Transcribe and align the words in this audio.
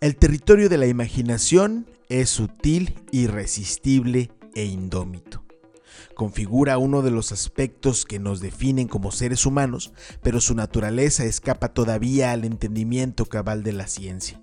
El 0.00 0.14
territorio 0.14 0.68
de 0.68 0.78
la 0.78 0.86
imaginación 0.86 1.84
es 2.08 2.30
sutil, 2.30 2.94
irresistible 3.10 4.30
e 4.54 4.64
indómito. 4.64 5.42
Configura 6.14 6.78
uno 6.78 7.02
de 7.02 7.10
los 7.10 7.32
aspectos 7.32 8.04
que 8.04 8.20
nos 8.20 8.38
definen 8.38 8.86
como 8.86 9.10
seres 9.10 9.44
humanos, 9.44 9.92
pero 10.22 10.40
su 10.40 10.54
naturaleza 10.54 11.24
escapa 11.24 11.74
todavía 11.74 12.30
al 12.30 12.44
entendimiento 12.44 13.26
cabal 13.26 13.64
de 13.64 13.72
la 13.72 13.88
ciencia. 13.88 14.40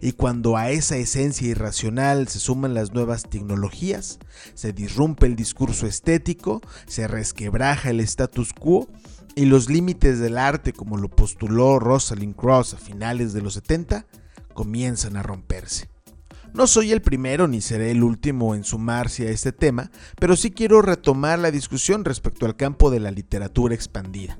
Y 0.00 0.10
cuando 0.10 0.56
a 0.56 0.70
esa 0.70 0.96
esencia 0.96 1.46
irracional 1.46 2.26
se 2.26 2.40
suman 2.40 2.74
las 2.74 2.92
nuevas 2.92 3.30
tecnologías, 3.30 4.18
se 4.54 4.72
disrumpe 4.72 5.26
el 5.26 5.36
discurso 5.36 5.86
estético, 5.86 6.62
se 6.88 7.06
resquebraja 7.06 7.90
el 7.90 8.00
status 8.00 8.52
quo 8.52 8.88
y 9.36 9.44
los 9.44 9.70
límites 9.70 10.18
del 10.18 10.36
arte, 10.36 10.72
como 10.72 10.96
lo 10.96 11.08
postuló 11.08 11.78
Rosalind 11.78 12.34
Cross 12.34 12.74
a 12.74 12.78
finales 12.78 13.32
de 13.32 13.42
los 13.42 13.54
70, 13.54 14.04
comienzan 14.54 15.16
a 15.16 15.22
romperse. 15.22 15.88
No 16.52 16.66
soy 16.66 16.90
el 16.90 17.00
primero 17.00 17.46
ni 17.46 17.60
seré 17.60 17.92
el 17.92 18.02
último 18.02 18.54
en 18.54 18.64
sumarse 18.64 19.28
a 19.28 19.30
este 19.30 19.52
tema, 19.52 19.90
pero 20.18 20.36
sí 20.36 20.50
quiero 20.50 20.82
retomar 20.82 21.38
la 21.38 21.50
discusión 21.50 22.04
respecto 22.04 22.46
al 22.46 22.56
campo 22.56 22.90
de 22.90 23.00
la 23.00 23.10
literatura 23.10 23.74
expandida 23.74 24.38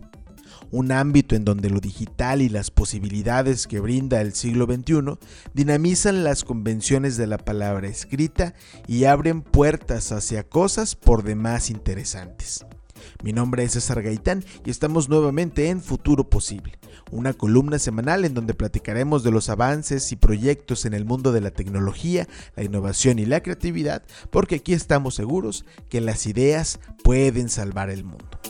un 0.70 0.92
ámbito 0.92 1.34
en 1.34 1.44
donde 1.44 1.70
lo 1.70 1.80
digital 1.80 2.42
y 2.42 2.48
las 2.48 2.70
posibilidades 2.70 3.66
que 3.66 3.80
brinda 3.80 4.20
el 4.20 4.34
siglo 4.34 4.66
XXI 4.66 5.18
dinamizan 5.52 6.24
las 6.24 6.44
convenciones 6.44 7.16
de 7.16 7.26
la 7.26 7.38
palabra 7.38 7.88
escrita 7.88 8.54
y 8.86 9.04
abren 9.04 9.42
puertas 9.42 10.12
hacia 10.12 10.44
cosas 10.44 10.94
por 10.94 11.22
demás 11.22 11.70
interesantes. 11.70 12.64
Mi 13.22 13.32
nombre 13.32 13.64
es 13.64 13.72
César 13.72 14.02
Gaitán 14.02 14.44
y 14.64 14.70
estamos 14.70 15.08
nuevamente 15.08 15.68
en 15.68 15.80
Futuro 15.80 16.28
Posible, 16.28 16.78
una 17.10 17.32
columna 17.32 17.78
semanal 17.78 18.24
en 18.24 18.34
donde 18.34 18.54
platicaremos 18.54 19.22
de 19.22 19.30
los 19.30 19.48
avances 19.48 20.12
y 20.12 20.16
proyectos 20.16 20.84
en 20.84 20.94
el 20.94 21.04
mundo 21.04 21.32
de 21.32 21.40
la 21.40 21.50
tecnología, 21.50 22.28
la 22.56 22.64
innovación 22.64 23.18
y 23.18 23.26
la 23.26 23.42
creatividad, 23.42 24.02
porque 24.30 24.56
aquí 24.56 24.72
estamos 24.72 25.14
seguros 25.14 25.64
que 25.88 26.00
las 26.00 26.26
ideas 26.26 26.80
pueden 27.02 27.48
salvar 27.48 27.90
el 27.90 28.04
mundo. 28.04 28.40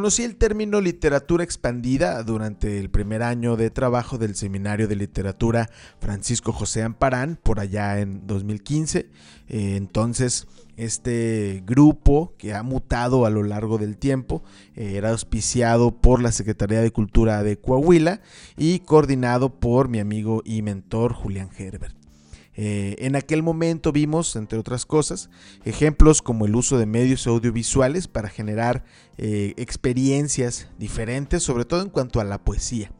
Conocí 0.00 0.22
el 0.22 0.36
término 0.36 0.80
literatura 0.80 1.44
expandida 1.44 2.22
durante 2.22 2.78
el 2.78 2.88
primer 2.88 3.22
año 3.22 3.56
de 3.56 3.68
trabajo 3.68 4.16
del 4.16 4.34
Seminario 4.34 4.88
de 4.88 4.96
Literatura 4.96 5.68
Francisco 6.00 6.54
José 6.54 6.82
Amparán, 6.82 7.38
por 7.42 7.60
allá 7.60 8.00
en 8.00 8.26
2015. 8.26 9.10
Eh, 9.48 9.76
entonces, 9.76 10.46
este 10.78 11.62
grupo 11.66 12.32
que 12.38 12.54
ha 12.54 12.62
mutado 12.62 13.26
a 13.26 13.30
lo 13.30 13.42
largo 13.42 13.76
del 13.76 13.98
tiempo 13.98 14.42
eh, 14.74 14.94
era 14.94 15.10
auspiciado 15.10 15.90
por 15.90 16.22
la 16.22 16.32
Secretaría 16.32 16.80
de 16.80 16.92
Cultura 16.92 17.42
de 17.42 17.58
Coahuila 17.58 18.22
y 18.56 18.78
coordinado 18.78 19.60
por 19.60 19.90
mi 19.90 19.98
amigo 19.98 20.40
y 20.46 20.62
mentor 20.62 21.12
Julián 21.12 21.50
Herbert. 21.58 21.99
Eh, 22.62 23.06
en 23.06 23.16
aquel 23.16 23.42
momento 23.42 23.90
vimos, 23.90 24.36
entre 24.36 24.58
otras 24.58 24.84
cosas, 24.84 25.30
ejemplos 25.64 26.20
como 26.20 26.44
el 26.44 26.54
uso 26.54 26.76
de 26.76 26.84
medios 26.84 27.26
audiovisuales 27.26 28.06
para 28.06 28.28
generar 28.28 28.84
eh, 29.16 29.54
experiencias 29.56 30.68
diferentes, 30.78 31.42
sobre 31.42 31.64
todo 31.64 31.80
en 31.80 31.88
cuanto 31.88 32.20
a 32.20 32.24
la 32.24 32.44
poesía. 32.44 32.92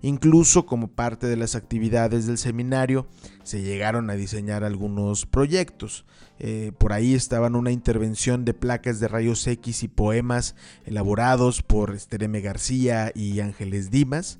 Incluso 0.00 0.64
como 0.64 0.86
parte 0.86 1.26
de 1.26 1.36
las 1.36 1.56
actividades 1.56 2.28
del 2.28 2.38
seminario 2.38 3.08
se 3.42 3.62
llegaron 3.62 4.10
a 4.10 4.14
diseñar 4.14 4.62
algunos 4.62 5.26
proyectos. 5.26 6.04
Eh, 6.38 6.70
por 6.78 6.92
ahí 6.92 7.14
estaban 7.14 7.56
una 7.56 7.72
intervención 7.72 8.44
de 8.44 8.54
placas 8.54 9.00
de 9.00 9.08
rayos 9.08 9.44
X 9.44 9.82
y 9.82 9.88
poemas 9.88 10.54
elaborados 10.84 11.62
por 11.62 11.96
Estereme 11.96 12.42
García 12.42 13.10
y 13.12 13.40
Ángeles 13.40 13.90
Dimas. 13.90 14.38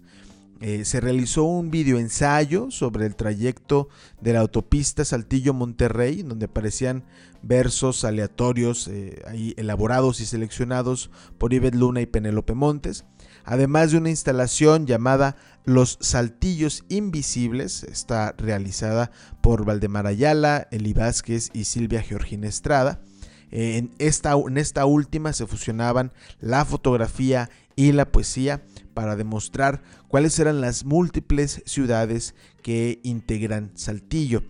Eh, 0.62 0.84
se 0.84 1.00
realizó 1.00 1.44
un 1.44 1.70
video 1.70 1.98
ensayo 1.98 2.70
sobre 2.70 3.06
el 3.06 3.16
trayecto 3.16 3.88
de 4.20 4.34
la 4.34 4.40
autopista 4.40 5.06
Saltillo-Monterrey, 5.06 6.22
donde 6.22 6.46
aparecían 6.46 7.04
versos 7.42 8.04
aleatorios 8.04 8.86
eh, 8.88 9.22
ahí 9.26 9.54
elaborados 9.56 10.20
y 10.20 10.26
seleccionados 10.26 11.10
por 11.38 11.54
Ivet 11.54 11.74
Luna 11.74 12.02
y 12.02 12.06
Penélope 12.06 12.52
Montes, 12.52 13.06
además 13.44 13.92
de 13.92 13.98
una 13.98 14.10
instalación 14.10 14.86
llamada 14.86 15.36
Los 15.64 15.96
Saltillos 16.02 16.84
Invisibles, 16.90 17.82
está 17.84 18.34
realizada 18.36 19.10
por 19.40 19.64
Valdemar 19.64 20.06
Ayala, 20.06 20.68
Eli 20.70 20.92
Vázquez 20.92 21.48
y 21.54 21.64
Silvia 21.64 22.02
Georgina 22.02 22.48
Estrada. 22.48 23.00
Eh, 23.50 23.78
en, 23.78 23.94
esta, 23.98 24.34
en 24.34 24.58
esta 24.58 24.84
última 24.84 25.32
se 25.32 25.46
fusionaban 25.46 26.12
la 26.38 26.64
fotografía 26.64 27.48
y 27.80 27.92
la 27.92 28.12
poesía 28.12 28.62
para 28.92 29.16
demostrar 29.16 29.80
cuáles 30.06 30.38
eran 30.38 30.60
las 30.60 30.84
múltiples 30.84 31.62
ciudades 31.64 32.34
que 32.62 33.00
integran 33.04 33.72
Saltillo. 33.74 34.42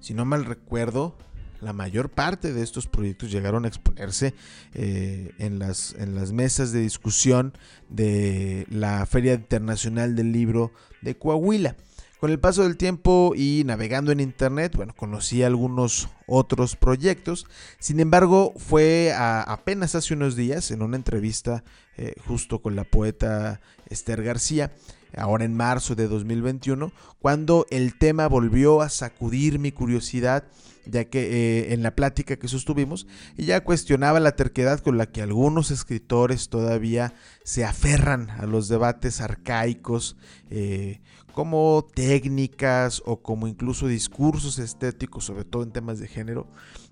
Si 0.00 0.14
no 0.14 0.24
mal 0.24 0.46
recuerdo, 0.46 1.18
la 1.60 1.74
mayor 1.74 2.08
parte 2.08 2.54
de 2.54 2.62
estos 2.62 2.86
proyectos 2.86 3.30
llegaron 3.30 3.66
a 3.66 3.68
exponerse 3.68 4.32
eh, 4.72 5.32
en, 5.36 5.58
las, 5.58 5.94
en 5.98 6.14
las 6.14 6.32
mesas 6.32 6.72
de 6.72 6.80
discusión 6.80 7.52
de 7.90 8.66
la 8.70 9.04
Feria 9.04 9.34
Internacional 9.34 10.16
del 10.16 10.32
Libro 10.32 10.72
de 11.02 11.18
Coahuila. 11.18 11.76
Con 12.20 12.30
el 12.30 12.38
paso 12.38 12.64
del 12.64 12.76
tiempo 12.76 13.32
y 13.34 13.62
navegando 13.64 14.12
en 14.12 14.20
internet, 14.20 14.76
bueno, 14.76 14.94
conocí 14.94 15.42
algunos 15.42 16.10
otros 16.26 16.76
proyectos. 16.76 17.46
Sin 17.78 17.98
embargo, 17.98 18.52
fue 18.58 19.14
apenas 19.16 19.94
hace 19.94 20.12
unos 20.12 20.36
días 20.36 20.70
en 20.70 20.82
una 20.82 20.98
entrevista 20.98 21.64
eh, 21.96 22.12
justo 22.26 22.60
con 22.60 22.76
la 22.76 22.84
poeta 22.84 23.62
Esther 23.88 24.22
García, 24.22 24.70
ahora 25.16 25.46
en 25.46 25.56
marzo 25.56 25.94
de 25.94 26.08
2021, 26.08 26.92
cuando 27.20 27.64
el 27.70 27.96
tema 27.96 28.26
volvió 28.28 28.82
a 28.82 28.90
sacudir 28.90 29.58
mi 29.58 29.72
curiosidad 29.72 30.44
ya 30.86 31.04
que 31.04 31.20
eh, 31.20 31.74
en 31.74 31.82
la 31.82 31.94
plática 31.94 32.36
que 32.36 32.48
sostuvimos 32.48 33.06
ella 33.36 33.62
cuestionaba 33.62 34.18
la 34.18 34.32
terquedad 34.32 34.80
con 34.80 34.96
la 34.96 35.06
que 35.06 35.22
algunos 35.22 35.70
escritores 35.70 36.48
todavía 36.48 37.12
se 37.44 37.64
aferran 37.64 38.30
a 38.30 38.46
los 38.46 38.68
debates 38.68 39.20
arcaicos 39.20 40.16
eh, 40.48 41.00
como 41.32 41.86
técnicas 41.94 43.02
o 43.06 43.22
como 43.22 43.46
incluso 43.46 43.86
discursos 43.86 44.58
estéticos, 44.58 45.24
sobre 45.24 45.44
todo 45.44 45.62
en 45.62 45.72
temas 45.72 45.98
de 45.98 46.08
género, 46.08 46.46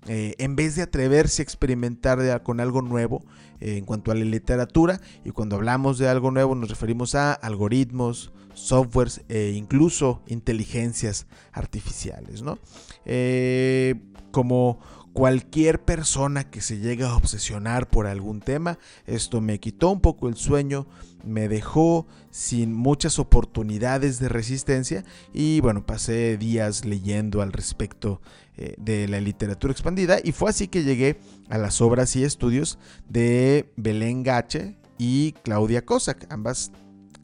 eh, 0.07 0.35
en 0.37 0.55
vez 0.55 0.75
de 0.75 0.83
atreverse 0.83 1.41
a 1.41 1.43
experimentar 1.43 2.43
con 2.43 2.59
algo 2.59 2.81
nuevo 2.81 3.23
en 3.59 3.85
cuanto 3.85 4.11
a 4.11 4.15
la 4.15 4.23
literatura, 4.23 5.01
y 5.25 5.31
cuando 5.31 5.57
hablamos 5.57 5.97
de 5.97 6.07
algo 6.07 6.31
nuevo 6.31 6.55
nos 6.55 6.69
referimos 6.69 7.15
a 7.15 7.33
algoritmos, 7.33 8.31
softwares 8.53 9.21
e 9.29 9.53
incluso 9.55 10.21
inteligencias 10.27 11.27
artificiales, 11.51 12.41
¿no? 12.41 12.59
Eh, 13.05 13.95
como 14.31 14.79
cualquier 15.19 15.83
persona 15.83 16.49
que 16.49 16.61
se 16.61 16.77
llegue 16.77 17.03
a 17.03 17.13
obsesionar 17.13 17.89
por 17.89 18.07
algún 18.07 18.39
tema, 18.39 18.79
esto 19.05 19.41
me 19.41 19.59
quitó 19.59 19.89
un 19.89 19.99
poco 19.99 20.29
el 20.29 20.35
sueño, 20.35 20.87
me 21.25 21.49
dejó 21.49 22.07
sin 22.31 22.73
muchas 22.73 23.19
oportunidades 23.19 24.19
de 24.19 24.29
resistencia 24.29 25.03
y 25.33 25.59
bueno, 25.59 25.85
pasé 25.85 26.37
días 26.37 26.85
leyendo 26.85 27.41
al 27.41 27.51
respecto 27.51 28.21
eh, 28.55 28.75
de 28.77 29.09
la 29.09 29.19
literatura 29.19 29.73
expandida 29.73 30.19
y 30.23 30.31
fue 30.31 30.51
así 30.51 30.69
que 30.69 30.85
llegué 30.85 31.19
a 31.49 31.57
las 31.57 31.81
obras 31.81 32.15
y 32.15 32.23
estudios 32.23 32.79
de 33.09 33.69
Belén 33.75 34.23
Gache 34.23 34.77
y 34.97 35.33
Claudia 35.43 35.83
Cossack, 35.85 36.31
ambas 36.31 36.71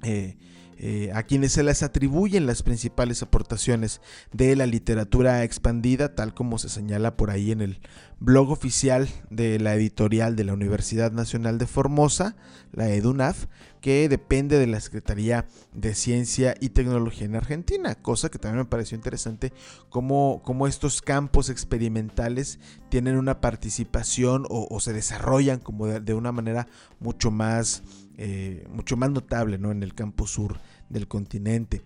eh, 0.03 0.35
eh, 0.77 1.11
a 1.13 1.23
quienes 1.23 1.53
se 1.53 1.63
les 1.63 1.83
atribuyen 1.83 2.45
las 2.45 2.61
principales 2.61 3.23
aportaciones 3.23 4.01
de 4.33 4.55
la 4.55 4.65
literatura 4.65 5.43
expandida, 5.43 6.15
tal 6.15 6.33
como 6.33 6.57
se 6.57 6.67
señala 6.67 7.15
por 7.15 7.31
ahí 7.31 7.51
en 7.51 7.61
el 7.61 7.79
blog 8.19 8.51
oficial 8.51 9.07
de 9.29 9.59
la 9.59 9.75
editorial 9.75 10.35
de 10.35 10.43
la 10.43 10.53
Universidad 10.53 11.11
Nacional 11.11 11.57
de 11.57 11.67
Formosa, 11.67 12.35
la 12.73 12.89
EDUNAF, 12.89 13.45
que 13.79 14.09
depende 14.09 14.57
de 14.57 14.67
la 14.67 14.79
Secretaría 14.81 15.45
de 15.73 15.95
Ciencia 15.95 16.55
y 16.59 16.69
Tecnología 16.69 17.25
en 17.25 17.35
Argentina, 17.35 17.95
cosa 17.95 18.29
que 18.29 18.39
también 18.39 18.59
me 18.59 18.65
pareció 18.65 18.95
interesante, 18.95 19.53
como, 19.89 20.41
estos 20.67 21.01
campos 21.01 21.49
experimentales 21.49 22.59
tienen 22.89 23.15
una 23.15 23.39
participación 23.39 24.45
o, 24.49 24.79
se 24.79 24.91
desarrollan 24.91 25.59
como 25.59 25.87
de 25.87 26.13
una 26.13 26.31
manera 26.31 26.67
mucho 26.99 27.31
más 27.31 27.83
eh, 28.17 28.65
mucho 28.69 28.97
más 28.97 29.11
notable 29.11 29.57
¿no? 29.57 29.71
en 29.71 29.83
el 29.83 29.93
campo 29.93 30.27
sur 30.27 30.59
del 30.89 31.07
continente. 31.07 31.81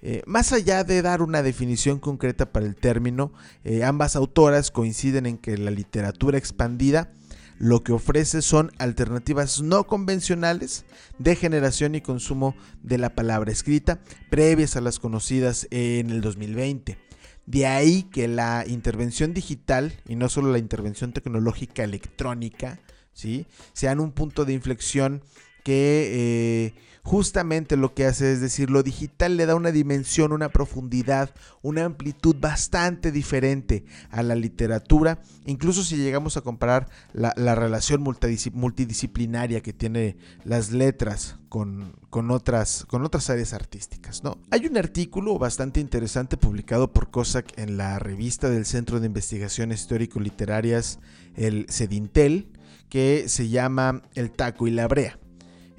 Eh, 0.00 0.22
más 0.26 0.52
allá 0.52 0.84
de 0.84 1.02
dar 1.02 1.22
una 1.22 1.42
definición 1.42 1.98
concreta 1.98 2.52
para 2.52 2.66
el 2.66 2.76
término, 2.76 3.32
eh, 3.64 3.82
ambas 3.82 4.14
autoras 4.14 4.70
coinciden 4.70 5.26
en 5.26 5.38
que 5.38 5.58
la 5.58 5.72
literatura 5.72 6.38
expandida 6.38 7.12
lo 7.58 7.82
que 7.82 7.92
ofrece 7.92 8.40
son 8.40 8.70
alternativas 8.78 9.60
no 9.60 9.86
convencionales 9.88 10.84
de 11.18 11.34
generación 11.34 11.96
y 11.96 12.00
consumo 12.00 12.54
de 12.82 12.98
la 12.98 13.16
palabra 13.16 13.50
escrita, 13.50 13.98
previas 14.30 14.76
a 14.76 14.80
las 14.80 15.00
conocidas 15.00 15.66
en 15.72 16.10
el 16.10 16.20
2020. 16.20 16.98
De 17.46 17.66
ahí 17.66 18.04
que 18.04 18.28
la 18.28 18.64
intervención 18.66 19.34
digital, 19.34 19.92
y 20.06 20.14
no 20.14 20.28
solo 20.28 20.52
la 20.52 20.58
intervención 20.58 21.12
tecnológica 21.12 21.82
electrónica, 21.82 22.78
¿sí? 23.12 23.46
sean 23.72 23.98
un 23.98 24.12
punto 24.12 24.44
de 24.44 24.52
inflexión 24.52 25.22
que 25.64 26.72
eh, 26.74 26.74
justamente 27.08 27.78
lo 27.78 27.94
que 27.94 28.04
hace 28.04 28.32
es 28.32 28.42
decir, 28.42 28.68
lo 28.68 28.82
digital 28.82 29.38
le 29.38 29.46
da 29.46 29.54
una 29.54 29.70
dimensión, 29.70 30.32
una 30.32 30.50
profundidad, 30.50 31.34
una 31.62 31.86
amplitud 31.86 32.36
bastante 32.38 33.10
diferente 33.12 33.86
a 34.10 34.22
la 34.22 34.34
literatura, 34.34 35.18
incluso 35.46 35.82
si 35.82 35.96
llegamos 35.96 36.36
a 36.36 36.42
comparar 36.42 36.88
la, 37.14 37.32
relación 37.54 38.02
multidisciplinaria 38.02 39.62
que 39.62 39.72
tiene 39.72 40.18
las 40.44 40.70
letras 40.70 41.36
con, 41.48 41.94
otras, 42.30 42.84
con 42.84 43.02
otras 43.06 43.30
áreas 43.30 43.54
artísticas. 43.54 44.22
¿no? 44.22 44.36
Hay 44.50 44.66
un 44.66 44.76
artículo 44.76 45.38
bastante 45.38 45.80
interesante 45.80 46.36
publicado 46.36 46.92
por 46.92 47.10
COSAC 47.10 47.58
en 47.58 47.78
la 47.78 47.98
revista 47.98 48.50
del 48.50 48.66
Centro 48.66 49.00
de 49.00 49.06
Investigaciones 49.06 49.80
Histórico-Literarias, 49.80 50.98
el 51.36 51.66
CEDINTEL, 51.70 52.52
que 52.90 53.28
se 53.28 53.48
llama 53.48 54.02
El 54.14 54.30
taco 54.30 54.66
y 54.66 54.72
la 54.72 54.86
brea. 54.88 55.18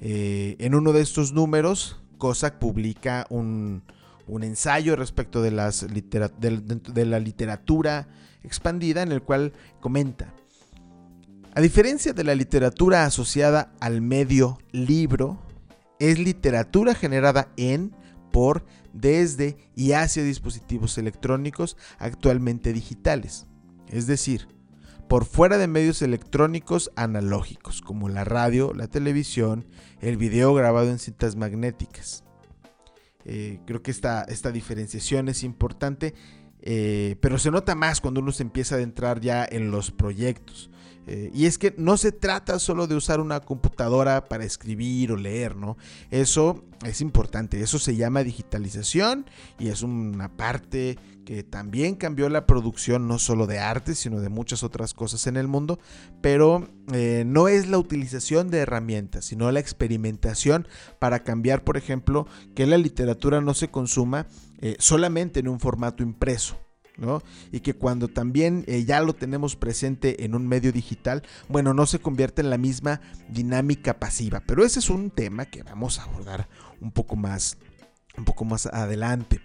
Eh, 0.01 0.55
en 0.59 0.75
uno 0.75 0.93
de 0.93 1.01
estos 1.01 1.33
números, 1.33 2.01
COSAC 2.17 2.59
publica 2.59 3.25
un, 3.29 3.83
ensayo 4.41 4.95
respecto 4.95 5.41
de, 5.41 5.51
la 5.51 7.19
literatura 7.19 8.07
expandida 8.43 9.01
en 9.01 9.11
el 9.11 9.21
cual 9.21 9.53
comenta, 9.79 10.33
a 11.55 11.61
diferencia 11.61 12.13
de 12.13 12.23
la 12.23 12.35
literatura 12.35 13.05
asociada 13.05 13.73
al 13.79 14.01
medio 14.01 14.59
libro, 14.71 15.41
es 15.97 16.19
literatura 16.19 16.93
generada 16.93 17.51
en, 17.57 17.91
por, 18.31 18.63
desde 18.93 19.57
y 19.75 19.91
hacia 19.93 20.23
dispositivos 20.23 20.97
electrónicos 20.97 21.75
actualmente 21.97 22.71
digitales. 22.71 23.47
Es 23.89 24.07
decir, 24.07 24.47
por 25.09 25.25
fuera 25.25 25.57
de 25.57 25.67
medios 25.67 26.03
electrónicos 26.03 26.91
analógicos, 26.95 27.81
como 27.81 28.07
la 28.09 28.23
radio, 28.23 28.73
la 28.75 28.87
televisión, 28.87 29.65
el 30.01 30.17
video 30.17 30.53
grabado 30.53 30.89
en 30.91 30.99
cintas 30.99 31.35
magnéticas. 31.35 32.23
Eh, 33.25 33.59
creo 33.65 33.81
que 33.81 33.89
esta, 33.89 34.23
esta, 34.23 34.51
diferenciación 34.51 35.27
es 35.27 35.43
importante, 35.43 36.13
eh, 36.61 37.15
pero 37.21 37.39
se 37.39 37.49
nota 37.49 37.73
más 37.73 38.01
cuando 38.01 38.21
uno 38.21 38.31
se 38.31 38.43
empieza 38.43 38.75
a 38.75 38.77
adentrar 38.77 39.19
ya 39.19 39.45
en 39.49 39.71
los 39.71 39.89
proyectos. 39.89 40.69
Eh, 41.11 41.31
y 41.33 41.47
es 41.47 41.57
que 41.57 41.73
no 41.75 41.97
se 41.97 42.11
trata 42.11 42.59
solo 42.59 42.85
de 42.85 42.93
usar 42.93 43.19
una 43.19 43.39
computadora 43.39 44.25
para 44.25 44.43
escribir 44.45 45.11
o 45.11 45.17
leer, 45.17 45.55
¿no? 45.55 45.75
Eso 46.11 46.63
es 46.85 47.01
importante, 47.01 47.59
eso 47.61 47.79
se 47.79 47.95
llama 47.95 48.23
digitalización 48.23 49.25
y 49.57 49.69
es 49.69 49.81
una 49.81 50.37
parte 50.37 50.99
que 51.25 51.41
también 51.41 51.95
cambió 51.95 52.29
la 52.29 52.45
producción 52.45 53.07
no 53.07 53.17
solo 53.17 53.47
de 53.47 53.57
arte, 53.57 53.95
sino 53.95 54.21
de 54.21 54.29
muchas 54.29 54.61
otras 54.61 54.93
cosas 54.93 55.25
en 55.25 55.35
el 55.35 55.47
mundo, 55.47 55.79
pero 56.21 56.69
eh, 56.93 57.23
no 57.25 57.47
es 57.47 57.67
la 57.67 57.79
utilización 57.79 58.51
de 58.51 58.59
herramientas, 58.59 59.25
sino 59.25 59.51
la 59.51 59.59
experimentación 59.59 60.67
para 60.99 61.23
cambiar, 61.23 61.63
por 61.63 61.75
ejemplo, 61.75 62.27
que 62.53 62.67
la 62.67 62.77
literatura 62.77 63.41
no 63.41 63.55
se 63.55 63.69
consuma 63.69 64.27
eh, 64.59 64.75
solamente 64.77 65.39
en 65.39 65.47
un 65.47 65.59
formato 65.59 66.03
impreso. 66.03 66.68
Y 67.51 67.59
que 67.61 67.73
cuando 67.73 68.07
también 68.07 68.63
eh, 68.67 68.83
ya 68.85 69.01
lo 69.01 69.13
tenemos 69.13 69.55
presente 69.55 70.25
en 70.25 70.35
un 70.35 70.47
medio 70.47 70.71
digital, 70.71 71.23
bueno, 71.47 71.73
no 71.73 71.85
se 71.85 71.99
convierte 71.99 72.41
en 72.41 72.49
la 72.49 72.57
misma 72.57 73.01
dinámica 73.29 73.99
pasiva. 73.99 74.41
Pero 74.45 74.65
ese 74.65 74.79
es 74.79 74.89
un 74.89 75.09
tema 75.09 75.45
que 75.45 75.63
vamos 75.63 75.99
a 75.99 76.03
abordar 76.03 76.49
un 76.81 76.91
poco 76.91 77.15
más, 77.15 77.57
un 78.17 78.25
poco 78.25 78.45
más 78.45 78.65
adelante. 78.65 79.41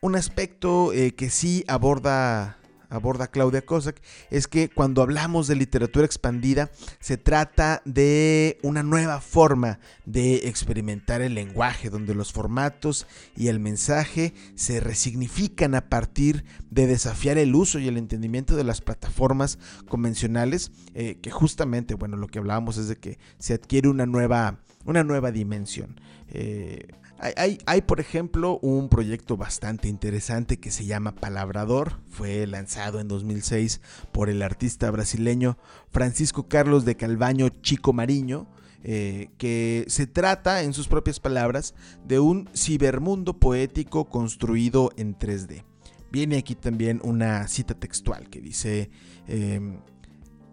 Un 0.00 0.14
aspecto 0.14 0.92
eh, 0.92 1.14
que 1.14 1.30
sí 1.30 1.64
aborda 1.66 2.58
aborda 2.88 3.28
Claudia 3.28 3.64
Kozak 3.64 4.00
es 4.30 4.48
que 4.48 4.68
cuando 4.68 5.02
hablamos 5.02 5.46
de 5.46 5.56
literatura 5.56 6.06
expandida 6.06 6.70
se 7.00 7.16
trata 7.16 7.82
de 7.84 8.58
una 8.62 8.82
nueva 8.82 9.20
forma 9.20 9.78
de 10.06 10.48
experimentar 10.48 11.20
el 11.20 11.34
lenguaje 11.34 11.90
donde 11.90 12.14
los 12.14 12.32
formatos 12.32 13.06
y 13.36 13.48
el 13.48 13.60
mensaje 13.60 14.34
se 14.54 14.80
resignifican 14.80 15.74
a 15.74 15.88
partir 15.88 16.44
de 16.70 16.86
desafiar 16.86 17.38
el 17.38 17.54
uso 17.54 17.78
y 17.78 17.88
el 17.88 17.96
entendimiento 17.96 18.56
de 18.56 18.64
las 18.64 18.80
plataformas 18.80 19.58
convencionales 19.88 20.70
eh, 20.94 21.18
que 21.20 21.30
justamente 21.30 21.94
bueno 21.94 22.16
lo 22.16 22.28
que 22.28 22.38
hablábamos 22.38 22.78
es 22.78 22.88
de 22.88 22.96
que 22.96 23.18
se 23.38 23.54
adquiere 23.54 23.88
una 23.88 24.06
nueva 24.06 24.58
una 24.88 25.04
nueva 25.04 25.30
dimensión. 25.32 26.00
Eh, 26.28 26.88
hay, 27.18 27.82
por 27.82 28.00
ejemplo, 28.00 28.58
un 28.62 28.88
proyecto 28.88 29.36
bastante 29.36 29.88
interesante 29.88 30.58
que 30.58 30.70
se 30.70 30.84
llama 30.86 31.14
Palabrador. 31.14 32.00
Fue 32.08 32.46
lanzado 32.46 33.00
en 33.00 33.08
2006 33.08 33.80
por 34.12 34.30
el 34.30 34.42
artista 34.42 34.90
brasileño 34.90 35.58
Francisco 35.90 36.48
Carlos 36.48 36.84
de 36.84 36.96
Calvaño 36.96 37.48
Chico 37.62 37.92
Mariño. 37.92 38.48
Eh, 38.84 39.30
que 39.38 39.84
se 39.88 40.06
trata, 40.06 40.62
en 40.62 40.72
sus 40.72 40.86
propias 40.86 41.18
palabras, 41.18 41.74
de 42.06 42.20
un 42.20 42.48
cibermundo 42.54 43.38
poético 43.38 44.08
construido 44.08 44.92
en 44.96 45.18
3D. 45.18 45.64
Viene 46.12 46.38
aquí 46.38 46.54
también 46.54 47.00
una 47.02 47.48
cita 47.48 47.74
textual 47.74 48.30
que 48.30 48.40
dice, 48.40 48.90
em, 49.26 49.80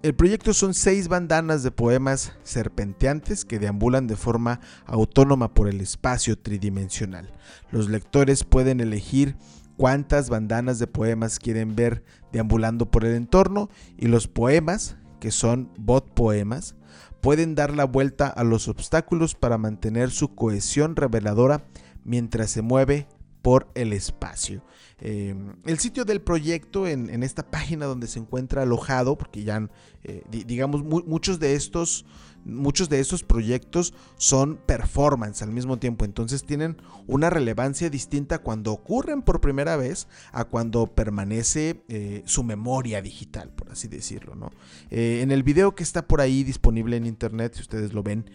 el 0.06 0.14
proyecto 0.14 0.54
son 0.54 0.76
seis 0.76 1.08
bandanas 1.08 1.64
de 1.64 1.72
poemas 1.72 2.34
serpenteantes 2.44 3.44
que 3.44 3.58
deambulan 3.58 4.06
de 4.06 4.16
forma 4.16 4.60
autónoma 4.86 5.56
por 5.56 5.68
el 5.68 5.82
espacio 5.82 6.38
tridimensional. 6.38 7.34
Los 7.72 7.90
lectores 7.90 8.44
pueden 8.44 8.82
elegir 8.82 9.36
cuántas 9.78 10.30
bandanas 10.30 10.78
de 10.78 10.86
poemas 10.86 11.40
quieren 11.40 11.76
ver 11.76 12.04
deambulando 12.32 12.92
por 12.92 13.04
el 13.04 13.16
entorno 13.16 13.72
y 13.98 14.06
los 14.06 14.28
poemas, 14.28 14.96
que 15.20 15.32
son 15.32 15.72
bot 15.76 16.14
poemas, 16.14 16.76
pueden 17.20 17.56
dar 17.56 17.74
la 17.76 17.86
vuelta 17.86 18.28
a 18.28 18.44
los 18.44 18.68
obstáculos 18.68 19.34
para 19.34 19.58
mantener 19.58 20.12
su 20.12 20.36
cohesión 20.36 20.96
reveladora 20.96 21.66
mientras 22.04 22.52
se 22.52 22.62
mueve 22.62 23.08
por 23.46 23.68
el 23.76 23.94
espacio. 23.94 24.64
Em, 24.98 25.54
el 25.66 25.78
sitio 25.78 26.04
del 26.04 26.20
proyecto 26.20 26.88
en, 26.88 27.22
esta 27.22 27.52
página 27.52 27.86
donde 27.86 28.08
se 28.08 28.18
encuentra 28.18 28.64
alojado, 28.64 29.20
porque 29.20 29.44
ya, 29.44 29.70
eh, 30.04 30.24
digamos, 30.32 30.84
muchos 30.84 31.40
de 31.40 31.54
estos 31.54 32.08
muchos 32.44 32.90
de 32.90 33.00
estos 33.00 33.24
proyectos 33.24 33.94
son 34.18 34.58
performance 34.58 35.42
al 35.42 35.52
mismo 35.52 35.78
tiempo, 35.78 36.06
entonces 36.06 36.44
tienen 36.44 36.78
una 37.08 37.32
relevancia 37.32 37.90
distinta 37.90 38.40
cuando 38.40 38.72
ocurren 38.72 39.24
por 39.24 39.42
primera 39.42 39.78
vez 39.78 40.08
a 40.32 40.46
cuando 40.46 40.88
permanece 40.88 41.84
eh, 41.88 42.22
su 42.26 42.44
memoria 42.44 43.02
digital, 43.02 43.52
por 43.52 43.72
así 43.72 43.88
decirlo. 43.88 44.36
¿no? 44.36 44.52
Eh, 44.90 45.22
en 45.22 45.32
el 45.32 45.42
video 45.42 45.74
que 45.74 45.84
está 45.84 46.08
por 46.08 46.22
ahí 46.22 46.44
disponible 46.44 46.98
en 46.98 47.08
internet, 47.08 47.54
si 47.56 47.62
ustedes 47.62 47.94
lo 47.94 48.02
ven, 48.02 48.30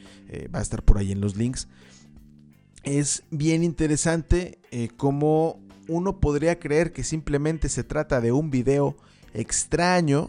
va 0.54 0.61
a 0.61 0.62
estar 0.62 0.85
por 0.85 0.99
ahí 0.99 1.11
en 1.11 1.20
los 1.20 1.37
links 1.37 1.68
es 2.82 3.25
bien 3.30 3.62
interesante 3.62 4.58
eh, 4.70 4.88
como 4.96 5.60
uno 5.88 6.20
podría 6.20 6.58
creer 6.58 6.92
que 6.92 7.04
simplemente 7.04 7.68
se 7.68 7.84
trata 7.84 8.20
de 8.20 8.32
un 8.32 8.50
video 8.50 8.96
extraño, 9.34 10.28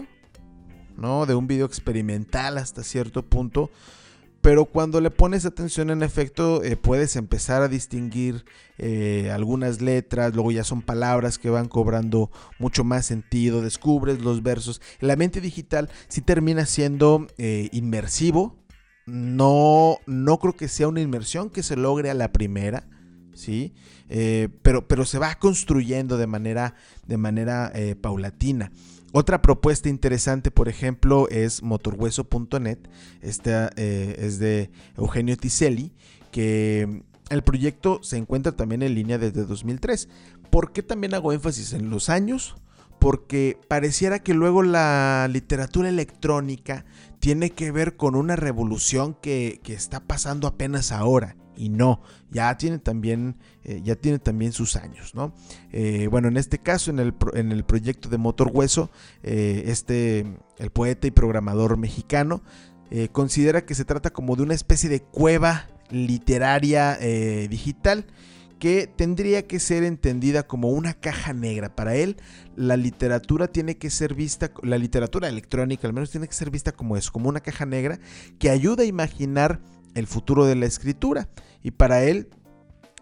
¿no? 0.98 1.26
De 1.26 1.36
un 1.36 1.48
video 1.48 1.66
experimental 1.66 2.58
hasta 2.58 2.84
cierto 2.84 3.24
punto. 3.24 3.70
Pero 4.42 4.66
cuando 4.66 5.02
le 5.02 5.12
pones 5.12 5.46
atención 5.46 5.92
en 5.92 6.02
efecto 6.02 6.64
eh, 6.64 6.76
puedes 6.76 7.16
empezar 7.16 7.62
a 7.62 7.68
distinguir 7.68 8.44
eh, 8.80 9.30
algunas 9.32 9.82
letras, 9.82 10.34
luego 10.34 10.52
ya 10.52 10.64
son 10.64 10.82
palabras 10.82 11.38
que 11.38 11.52
van 11.52 11.68
cobrando 11.68 12.32
mucho 12.58 12.84
más 12.84 13.06
sentido, 13.06 13.62
descubres 13.62 14.20
los 14.22 14.42
versos. 14.42 14.82
El 15.00 15.12
ambiente 15.12 15.42
digital 15.42 15.92
sí 16.08 16.22
termina 16.22 16.66
siendo 16.66 17.28
inmersivo, 17.38 18.61
no, 19.06 19.98
no 20.06 20.40
creo 20.40 20.56
que 20.56 20.68
sea 20.68 20.88
una 20.88 21.02
inmersión 21.02 21.50
que 21.50 21.64
se 21.64 21.76
logre 21.76 22.10
a 22.10 22.14
la 22.14 22.32
primera, 22.32 22.88
¿sí? 23.34 23.74
Eh, 24.10 24.50
pero, 24.62 24.88
pero 24.88 25.06
se 25.06 25.20
va 25.20 25.36
construyendo 25.36 26.18
de 26.18 26.28
manera, 26.28 26.76
de 27.08 27.18
manera 27.18 27.72
eh, 27.74 27.96
paulatina. 27.96 28.72
Otra 29.14 29.42
propuesta 29.42 29.90
interesante, 29.90 30.52
por 30.52 30.70
ejemplo, 30.70 31.28
es 31.30 31.64
motorhueso.net. 31.64 32.80
Esta 33.22 33.72
eh, 33.76 34.16
es 34.20 34.40
de 34.40 34.72
Eugenio 34.98 35.36
Tiselli, 35.36 35.92
que 36.32 37.04
el 37.30 37.44
proyecto 37.44 38.02
se 38.04 38.18
encuentra 38.18 38.54
también 38.54 38.84
en 38.84 38.96
línea 38.96 39.18
desde 39.18 39.46
2003. 39.46 40.08
¿Por 40.50 40.72
qué 40.72 40.82
también 40.82 41.14
hago 41.14 41.34
énfasis 41.34 41.74
en 41.74 41.90
los 41.90 42.10
años? 42.10 42.56
Porque 43.00 43.58
pareciera 43.68 44.20
que 44.20 44.34
luego 44.34 44.64
la 44.64 45.28
literatura 45.30 45.90
electrónica 45.90 46.86
tiene 47.22 47.52
que 47.52 47.72
ver 47.72 47.96
con 47.96 48.16
una 48.16 48.36
revolución 48.36 49.14
que, 49.14 49.62
está 49.68 50.02
pasando 50.02 50.48
apenas 50.48 50.92
ahora 50.92 51.38
y 51.56 51.70
no, 51.70 52.02
ya 52.32 52.58
tiene 52.58 52.80
también, 52.80 53.38
eh, 53.64 53.80
ya 53.84 53.96
tiene 53.96 54.18
también 54.18 54.52
sus 54.52 54.76
años, 54.76 55.14
¿no? 55.14 55.32
Eh, 55.72 56.08
bueno, 56.10 56.30
en 56.30 56.38
este 56.38 56.58
caso, 56.58 56.90
en 56.90 56.98
el, 57.00 57.14
en 57.34 57.52
el 57.52 57.64
proyecto 57.64 58.10
de 58.10 58.18
Motor 58.18 58.50
Hueso, 58.52 58.90
eh, 59.22 59.66
este, 59.68 60.26
el 60.58 60.72
poeta 60.72 61.08
y 61.08 61.12
programador 61.12 61.78
mexicano, 61.78 62.42
considera 63.14 63.66
que 63.66 63.74
se 63.74 63.86
trata 63.86 64.10
como 64.10 64.36
de 64.36 64.44
una 64.44 64.54
especie 64.54 64.90
de 64.90 65.02
cueva 65.02 65.70
literaria 65.92 66.98
digital 67.48 68.06
que 68.62 68.86
tendría 68.86 69.48
que 69.48 69.60
ser 69.60 69.84
entendida 69.84 70.44
como 70.44 70.70
una 70.70 70.94
caja 70.94 71.34
negra. 71.34 71.76
Para 71.76 71.96
él, 71.96 72.18
la 72.56 72.78
literatura 72.78 73.48
tiene 73.48 73.76
que 73.78 73.90
ser 73.90 74.14
vista, 74.14 74.52
la 74.62 74.78
literatura 74.78 75.28
electrónica 75.28 75.88
al 75.88 75.94
menos 75.96 76.12
tiene 76.12 76.28
que 76.28 76.36
ser 76.36 76.52
vista 76.52 76.72
como 76.72 76.96
eso, 76.96 77.12
como 77.12 77.28
una 77.28 77.40
caja 77.40 77.66
negra 77.66 78.00
que 78.38 78.52
ayuda 78.52 78.84
a 78.84 78.86
imaginar 78.86 79.62
el 79.96 80.06
futuro 80.06 80.46
de 80.46 80.54
la 80.54 80.68
escritura. 80.68 81.28
Y 81.64 81.72
para 81.72 82.04
él, 82.04 82.30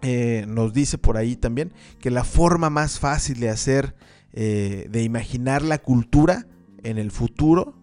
eh, 0.01 0.45
nos 0.47 0.71
dice 0.71 0.97
por 0.97 1.17
ahí 1.17 1.35
también 1.35 1.73
que 1.99 2.09
la 2.09 2.23
forma 2.23 2.69
más 2.69 2.97
fácil 2.97 3.41
de 3.41 3.49
hacer, 3.49 3.95
eh, 4.31 4.87
de 4.89 5.03
imaginar 5.03 5.61
la 5.61 5.79
cultura 5.79 6.47
en 6.83 6.97
el 6.97 7.11
futuro, 7.11 7.75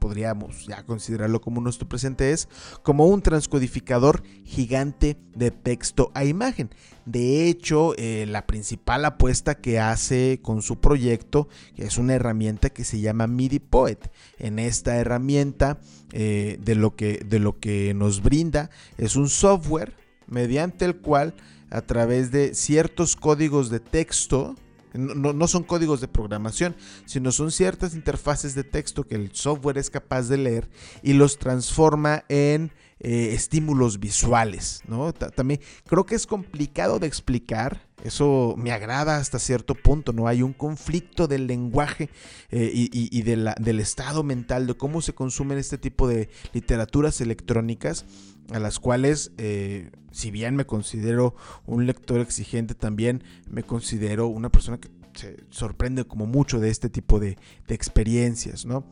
podríamos 0.00 0.66
ya 0.66 0.84
considerarlo 0.84 1.40
como 1.40 1.60
nuestro 1.60 1.88
presente 1.88 2.32
es, 2.32 2.48
como 2.82 3.06
un 3.06 3.22
transcodificador 3.22 4.24
gigante 4.44 5.16
de 5.36 5.52
texto 5.52 6.10
a 6.14 6.24
imagen. 6.24 6.70
De 7.04 7.48
hecho, 7.48 7.94
eh, 7.96 8.26
la 8.28 8.46
principal 8.46 9.04
apuesta 9.04 9.56
que 9.56 9.78
hace 9.78 10.40
con 10.42 10.62
su 10.62 10.80
proyecto 10.80 11.48
es 11.76 11.98
una 11.98 12.14
herramienta 12.14 12.70
que 12.70 12.84
se 12.84 13.00
llama 13.00 13.26
MIDI 13.26 13.60
Poet. 13.60 14.10
En 14.38 14.58
esta 14.58 14.96
herramienta, 14.96 15.78
eh, 16.12 16.58
de, 16.60 16.74
lo 16.74 16.96
que, 16.96 17.24
de 17.24 17.38
lo 17.38 17.60
que 17.60 17.94
nos 17.94 18.22
brinda 18.22 18.70
es 18.98 19.14
un 19.14 19.28
software 19.28 19.94
mediante 20.26 20.84
el 20.84 20.96
cual 20.96 21.34
a 21.70 21.82
través 21.82 22.32
de 22.32 22.54
ciertos 22.54 23.14
códigos 23.14 23.70
de 23.70 23.80
texto, 23.80 24.56
no, 24.94 25.46
son 25.46 25.62
códigos 25.62 26.00
de 26.00 26.08
programación, 26.08 26.74
sino 27.06 27.32
son 27.32 27.50
ciertas 27.50 27.94
interfaces 27.94 28.54
de 28.54 28.64
texto 28.64 29.06
que 29.06 29.14
el 29.14 29.30
software 29.32 29.78
es 29.78 29.90
capaz 29.90 30.28
de 30.28 30.38
leer 30.38 30.68
y 31.02 31.12
los 31.12 31.38
transforma 31.38 32.24
en 32.28 32.72
eh, 33.00 33.32
estímulos 33.32 33.98
visuales. 33.98 34.82
¿no? 34.86 35.12
También 35.12 35.60
creo 35.86 36.04
que 36.04 36.14
es 36.14 36.26
complicado 36.26 36.98
de 36.98 37.06
explicar. 37.06 37.88
Eso 38.04 38.54
me 38.56 38.72
agrada 38.72 39.16
hasta 39.18 39.38
cierto 39.38 39.74
punto, 39.74 40.14
¿no? 40.14 40.26
Hay 40.26 40.42
un 40.42 40.54
conflicto 40.54 41.26
del 41.26 41.46
lenguaje 41.46 42.08
eh, 42.50 42.70
y, 42.72 43.22
del 43.22 43.80
estado 43.80 44.22
mental 44.22 44.66
de 44.66 44.74
cómo 44.74 45.02
se 45.02 45.12
consumen 45.12 45.58
este 45.58 45.76
tipo 45.76 46.08
de 46.08 46.30
literaturas 46.54 47.20
electrónicas 47.20 48.06
a 48.50 48.58
las 48.58 48.78
cuales, 48.78 49.32
eh, 49.38 49.90
si 50.10 50.30
bien 50.30 50.56
me 50.56 50.66
considero 50.66 51.34
un 51.66 51.86
lector 51.86 52.20
exigente, 52.20 52.74
también 52.74 53.22
me 53.48 53.62
considero 53.62 54.26
una 54.26 54.50
persona 54.50 54.78
que 54.78 54.88
se 55.14 55.36
sorprende 55.50 56.04
como 56.04 56.26
mucho 56.26 56.60
de 56.60 56.70
este 56.70 56.88
tipo 56.88 57.20
de, 57.20 57.36
experiencias, 57.68 58.66
¿no? 58.66 58.84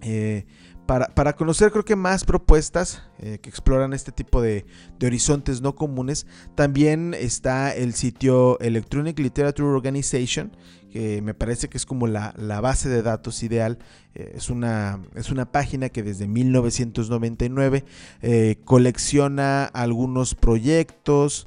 Eh, 0.00 0.46
para, 0.86 1.32
conocer 1.34 1.70
creo 1.70 1.84
que 1.84 1.96
más 1.96 2.24
propuestas 2.24 3.02
eh, 3.18 3.38
que 3.40 3.48
exploran 3.48 3.92
este 3.92 4.12
tipo 4.12 4.42
de, 4.42 4.66
horizontes 5.02 5.60
no 5.60 5.74
comunes, 5.74 6.26
también 6.54 7.14
está 7.14 7.74
el 7.74 7.94
sitio 7.94 8.58
Electronic 8.60 9.18
Literature 9.18 9.68
Organization, 9.68 10.56
que 10.90 11.22
me 11.22 11.34
parece 11.34 11.68
que 11.68 11.78
es 11.78 11.86
como 11.86 12.06
la, 12.06 12.32
base 12.60 12.88
de 12.88 13.02
datos 13.02 13.42
ideal. 13.42 13.78
Eh, 14.14 14.32
es, 14.36 14.50
una, 14.50 15.00
es 15.14 15.30
una 15.30 15.50
página 15.50 15.88
que 15.88 16.02
desde 16.02 16.28
1999 16.28 17.84
eh, 18.20 18.56
colecciona 18.64 19.64
algunos 19.64 20.34
proyectos, 20.34 21.46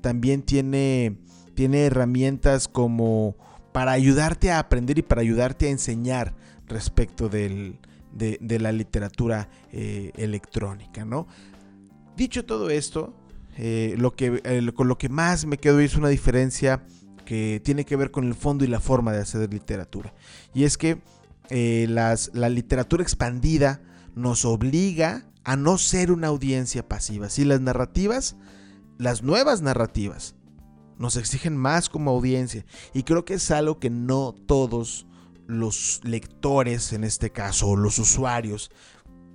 también 0.00 0.42
tiene, 0.42 1.18
tiene 1.54 1.86
herramientas 1.86 2.66
como 2.66 3.36
para 3.72 3.92
ayudarte 3.92 4.50
a 4.50 4.58
aprender 4.58 4.98
y 4.98 5.02
para 5.02 5.20
ayudarte 5.20 5.68
a 5.68 5.70
enseñar 5.70 6.34
respecto 6.66 7.28
del, 7.28 7.78
de, 8.12 8.58
la 8.58 8.72
literatura 8.72 9.48
eh, 9.72 10.12
electrónica, 10.16 11.04
¿no? 11.04 11.26
Dicho 12.16 12.44
todo 12.44 12.70
esto, 12.70 13.14
eh, 13.56 13.94
lo 13.98 14.14
que, 14.14 14.42
con 14.74 14.88
lo 14.88 14.98
que 14.98 15.08
más 15.08 15.46
me 15.46 15.58
quedo 15.58 15.80
es 15.80 15.96
una 15.96 16.08
diferencia 16.08 16.84
que 17.24 17.60
tiene 17.64 17.84
que 17.84 17.96
ver 17.96 18.10
con 18.10 18.24
el 18.26 18.34
fondo 18.34 18.64
y 18.64 18.68
la 18.68 18.80
forma 18.80 19.12
de 19.12 19.20
hacer 19.20 19.52
literatura. 19.52 20.14
Y 20.54 20.64
es 20.64 20.78
que 20.78 21.02
eh, 21.50 21.86
la 21.88 22.48
literatura 22.48 23.02
expandida 23.02 23.80
nos 24.14 24.44
obliga 24.44 25.24
a 25.44 25.56
no 25.56 25.78
ser 25.78 26.10
una 26.10 26.28
audiencia 26.28 26.86
pasiva. 26.88 27.30
Si 27.30 27.44
las 27.44 27.60
narrativas, 27.60 28.36
las 28.98 29.22
nuevas 29.22 29.62
narrativas, 29.62 30.34
nos 30.98 31.16
exigen 31.16 31.56
más 31.56 31.88
como 31.88 32.10
audiencia. 32.10 32.66
Y 32.92 33.04
creo 33.04 33.24
que 33.24 33.34
es 33.34 33.50
algo 33.50 33.78
que 33.78 33.90
no 33.90 34.34
todos 34.46 35.06
los 35.48 36.00
lectores, 36.04 36.92
en 36.92 37.02
este 37.02 37.30
caso, 37.30 37.74
los 37.74 37.98
usuarios, 37.98 38.70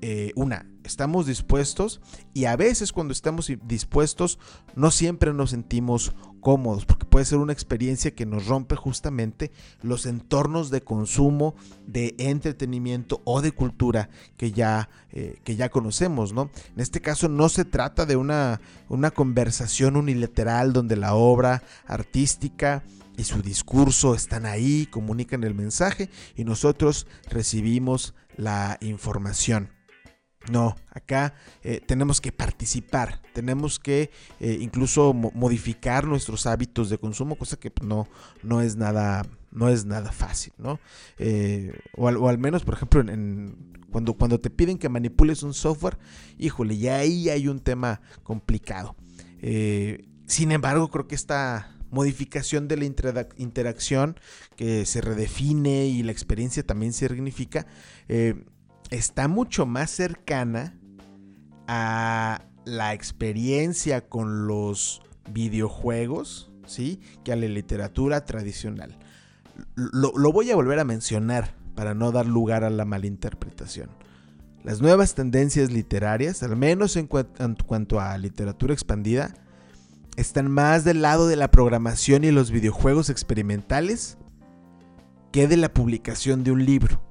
eh, 0.06 0.32
una, 0.36 0.66
estamos 0.84 1.26
dispuestos 1.26 2.02
y 2.34 2.46
a 2.46 2.58
veces 2.58 2.92
cuando 2.92 3.14
estamos 3.14 3.50
dispuestos 3.64 4.38
no 4.76 4.92
siempre 4.92 5.34
nos 5.34 5.52
sentimos 5.52 6.14
cómodos 6.42 6.86
porque 6.86 7.06
puede 7.06 7.24
ser 7.24 7.38
una 7.38 7.54
experiencia 7.54 8.14
que 8.14 8.26
nos 8.26 8.48
rompe 8.48 8.76
justamente 8.76 9.54
los 9.82 10.06
entornos 10.06 10.70
de 10.72 10.82
consumo, 10.82 11.56
de 11.88 12.16
entretenimiento 12.18 13.22
o 13.24 13.42
de 13.42 13.54
cultura 13.54 14.10
que 14.36 14.52
ya, 14.52 14.90
eh, 15.12 15.40
que 15.46 15.56
ya 15.56 15.70
conocemos, 15.70 16.34
¿no? 16.34 16.52
En 16.76 16.82
este 16.82 17.00
caso 17.00 17.30
no 17.30 17.48
se 17.48 17.64
trata 17.64 18.06
de 18.06 18.18
una, 18.18 18.60
una 18.90 19.10
conversación 19.10 19.96
unilateral 19.96 20.74
donde 20.74 20.98
la 20.98 21.16
obra 21.16 21.64
artística 21.88 22.84
y 23.18 23.24
su 23.24 23.42
discurso 23.42 24.16
están 24.16 24.46
ahí, 24.46 24.88
comunican 24.88 25.44
el 25.44 25.54
mensaje 25.54 26.10
y 26.36 26.44
nosotros 26.44 27.08
recibimos 27.30 28.14
la 28.36 28.78
información. 28.82 29.70
No, 30.52 30.76
acá 30.90 31.36
eh, 31.64 31.80
tenemos 31.86 32.20
que 32.20 32.34
participar, 32.34 33.22
tenemos 33.34 33.80
que 33.80 34.12
eh, 34.42 34.58
incluso 34.60 35.14
modificar 35.14 36.06
nuestros 36.06 36.46
hábitos 36.48 36.90
de 36.90 36.98
consumo, 36.98 37.38
cosa 37.38 37.56
que 37.56 37.72
pues, 37.72 37.88
no, 37.88 38.10
no, 38.42 38.62
es, 38.62 38.76
nada, 38.76 39.26
no 39.52 39.70
es 39.70 39.86
nada 39.86 40.12
fácil, 40.12 40.52
¿no? 40.58 40.82
Eh, 41.18 41.80
o, 41.96 42.10
al, 42.10 42.38
menos, 42.40 42.66
por 42.66 42.74
ejemplo, 42.74 43.06
cuando, 43.90 44.16
cuando 44.16 44.38
te 44.38 44.50
piden 44.50 44.78
que 44.78 44.90
manipules 44.90 45.44
un 45.44 45.54
software, 45.54 45.98
híjole, 46.38 46.78
ya 46.78 46.98
ahí 46.98 47.30
hay 47.30 47.48
un 47.48 47.62
tema 47.62 48.02
complicado. 48.24 48.98
sin 50.26 50.52
embargo, 50.52 50.90
creo 50.90 51.08
que 51.08 51.16
esta 51.16 51.73
modificación 51.94 52.68
de 52.68 52.78
la 52.78 52.86
interacción 53.38 54.20
que 54.56 54.86
se 54.86 55.00
redefine 55.00 55.86
y 55.86 56.04
la 56.04 56.12
experiencia 56.12 56.64
también 56.64 56.92
se 56.92 57.08
significa, 57.08 57.68
eh, 58.10 58.44
está 58.90 59.28
mucho 59.28 59.66
más 59.66 59.92
cercana 59.92 60.78
a 61.68 62.46
la 62.66 62.94
experiencia 62.94 64.10
con 64.10 64.48
los 64.48 65.02
videojuegos, 65.32 66.52
¿sí? 66.66 67.00
Que 67.24 67.32
a 67.32 67.36
la 67.36 67.48
literatura 67.48 68.26
tradicional. 68.26 68.98
Lo, 69.76 70.12
voy 70.32 70.50
a 70.50 70.56
volver 70.56 70.80
a 70.80 70.84
mencionar 70.84 71.54
para 71.76 71.94
no 71.94 72.12
dar 72.12 72.26
lugar 72.26 72.64
a 72.64 72.70
la 72.70 72.86
malinterpretación. 72.86 73.90
Las 74.64 74.82
nuevas 74.82 75.14
tendencias 75.14 75.72
literarias, 75.72 76.42
al 76.42 76.56
menos 76.56 76.96
en 76.96 77.08
cuanto 77.08 78.00
a 78.00 78.18
literatura 78.18 78.74
expandida, 78.74 79.34
están 80.16 80.50
más 80.50 80.84
del 80.84 81.02
lado 81.02 81.28
de 81.28 81.36
la 81.36 81.50
programación 81.52 82.24
y 82.24 82.32
los 82.32 82.52
videojuegos 82.52 83.10
experimentales 83.10 84.18
que 85.32 85.48
de 85.48 85.58
la 85.58 85.74
publicación 85.74 86.44
de 86.44 86.52
un 86.52 86.66
libro. 86.66 87.02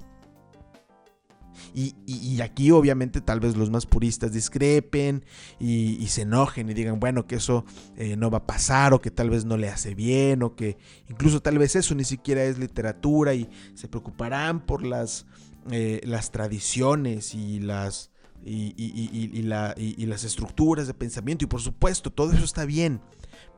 Y, 1.75 2.39
aquí 2.41 2.71
obviamente 2.71 3.19
tal 3.21 3.39
vez 3.39 3.55
los 3.55 3.69
más 3.71 3.85
puristas 3.85 4.31
discrepen 4.31 5.25
y, 5.59 6.05
se 6.07 6.21
enojen 6.21 6.69
y 6.69 6.73
digan, 6.73 6.99
bueno, 6.99 7.25
que 7.25 7.35
eso 7.35 7.65
eh, 7.95 8.15
no 8.15 8.29
va 8.29 8.39
a 8.39 8.45
pasar 8.45 8.93
o 8.93 9.01
que 9.01 9.11
tal 9.11 9.29
vez 9.29 9.45
no 9.45 9.57
le 9.57 9.69
hace 9.69 9.95
bien 9.95 10.43
o 10.43 10.55
que 10.55 10.77
incluso 11.09 11.41
tal 11.41 11.57
vez 11.57 11.75
eso 11.75 11.95
ni 11.95 12.03
siquiera 12.03 12.43
es 12.43 12.59
literatura 12.59 13.33
y 13.33 13.49
se 13.73 13.87
preocuparán 13.87 14.65
por 14.65 14.83
las, 14.83 15.25
eh, 15.71 16.01
las 16.03 16.31
tradiciones 16.31 17.33
y 17.33 17.59
las 17.59 18.11
y, 18.45 19.41
las 19.43 20.23
estructuras 20.23 20.87
de 20.87 20.93
pensamiento. 20.93 21.45
Y 21.45 21.47
por 21.47 21.61
supuesto, 21.61 22.11
todo 22.11 22.31
eso 22.31 22.43
está 22.43 22.65
bien. 22.65 23.01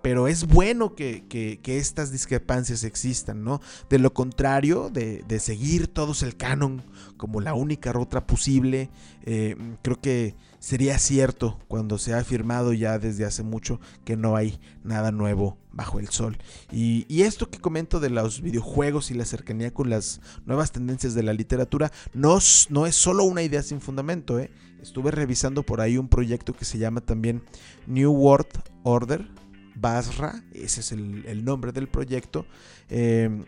pero 0.02 0.28
es 0.28 0.46
bueno 0.46 0.94
que, 0.94 1.24
estas 1.66 2.12
discrepancias 2.12 2.84
existan, 2.84 3.44
¿no? 3.44 3.60
De 3.90 3.98
lo 3.98 4.14
contrario, 4.14 4.90
de, 4.92 5.40
seguir 5.40 5.88
todos 5.88 6.24
el 6.24 6.38
canon 6.38 6.84
como 7.18 7.42
la 7.42 7.54
única 7.54 7.92
ruta 7.92 8.28
posible, 8.28 8.90
eh, 9.24 9.56
creo 9.82 10.00
que 10.00 10.36
sería 10.60 10.98
cierto 10.98 11.60
cuando 11.68 12.00
se 12.00 12.14
ha 12.14 12.18
afirmado 12.18 12.74
ya 12.74 12.98
desde 12.98 13.24
hace 13.24 13.44
mucho 13.44 13.80
que 14.04 14.18
no 14.18 14.36
hay 14.36 14.60
nada 14.84 15.12
nuevo 15.12 15.60
bajo 15.72 16.00
el 16.00 16.10
sol. 16.10 16.38
Y, 16.72 17.06
esto 17.22 17.52
que 17.52 17.60
comento 17.60 18.00
de 18.00 18.10
los 18.10 18.42
videojuegos 18.42 19.12
y 19.12 19.14
la 19.14 19.26
cercanía 19.26 19.72
con 19.72 19.90
las 19.90 20.22
nuevas 20.46 20.72
tendencias 20.72 21.14
de 21.14 21.22
la 21.22 21.34
literatura 21.34 21.92
no, 22.14 22.40
no 22.70 22.88
es 22.88 22.96
solo 22.96 23.26
una 23.26 23.44
idea 23.44 23.62
sin 23.62 23.82
fundamento. 23.82 24.40
¿eh? 24.40 24.50
Estuve 24.86 25.10
revisando 25.10 25.64
por 25.64 25.82
ahí 25.82 25.98
un 25.98 26.08
proyecto 26.08 26.54
que 26.54 26.64
se 26.64 26.78
llama 26.78 27.02
también 27.02 27.42
New 27.88 28.12
World 28.12 28.48
Order 28.84 29.28
Basra, 29.74 30.44
ese 30.54 30.82
es 30.82 30.92
el, 30.92 31.44
nombre 31.44 31.72
del 31.72 31.88
proyecto, 31.88 32.46
eh, 32.90 33.44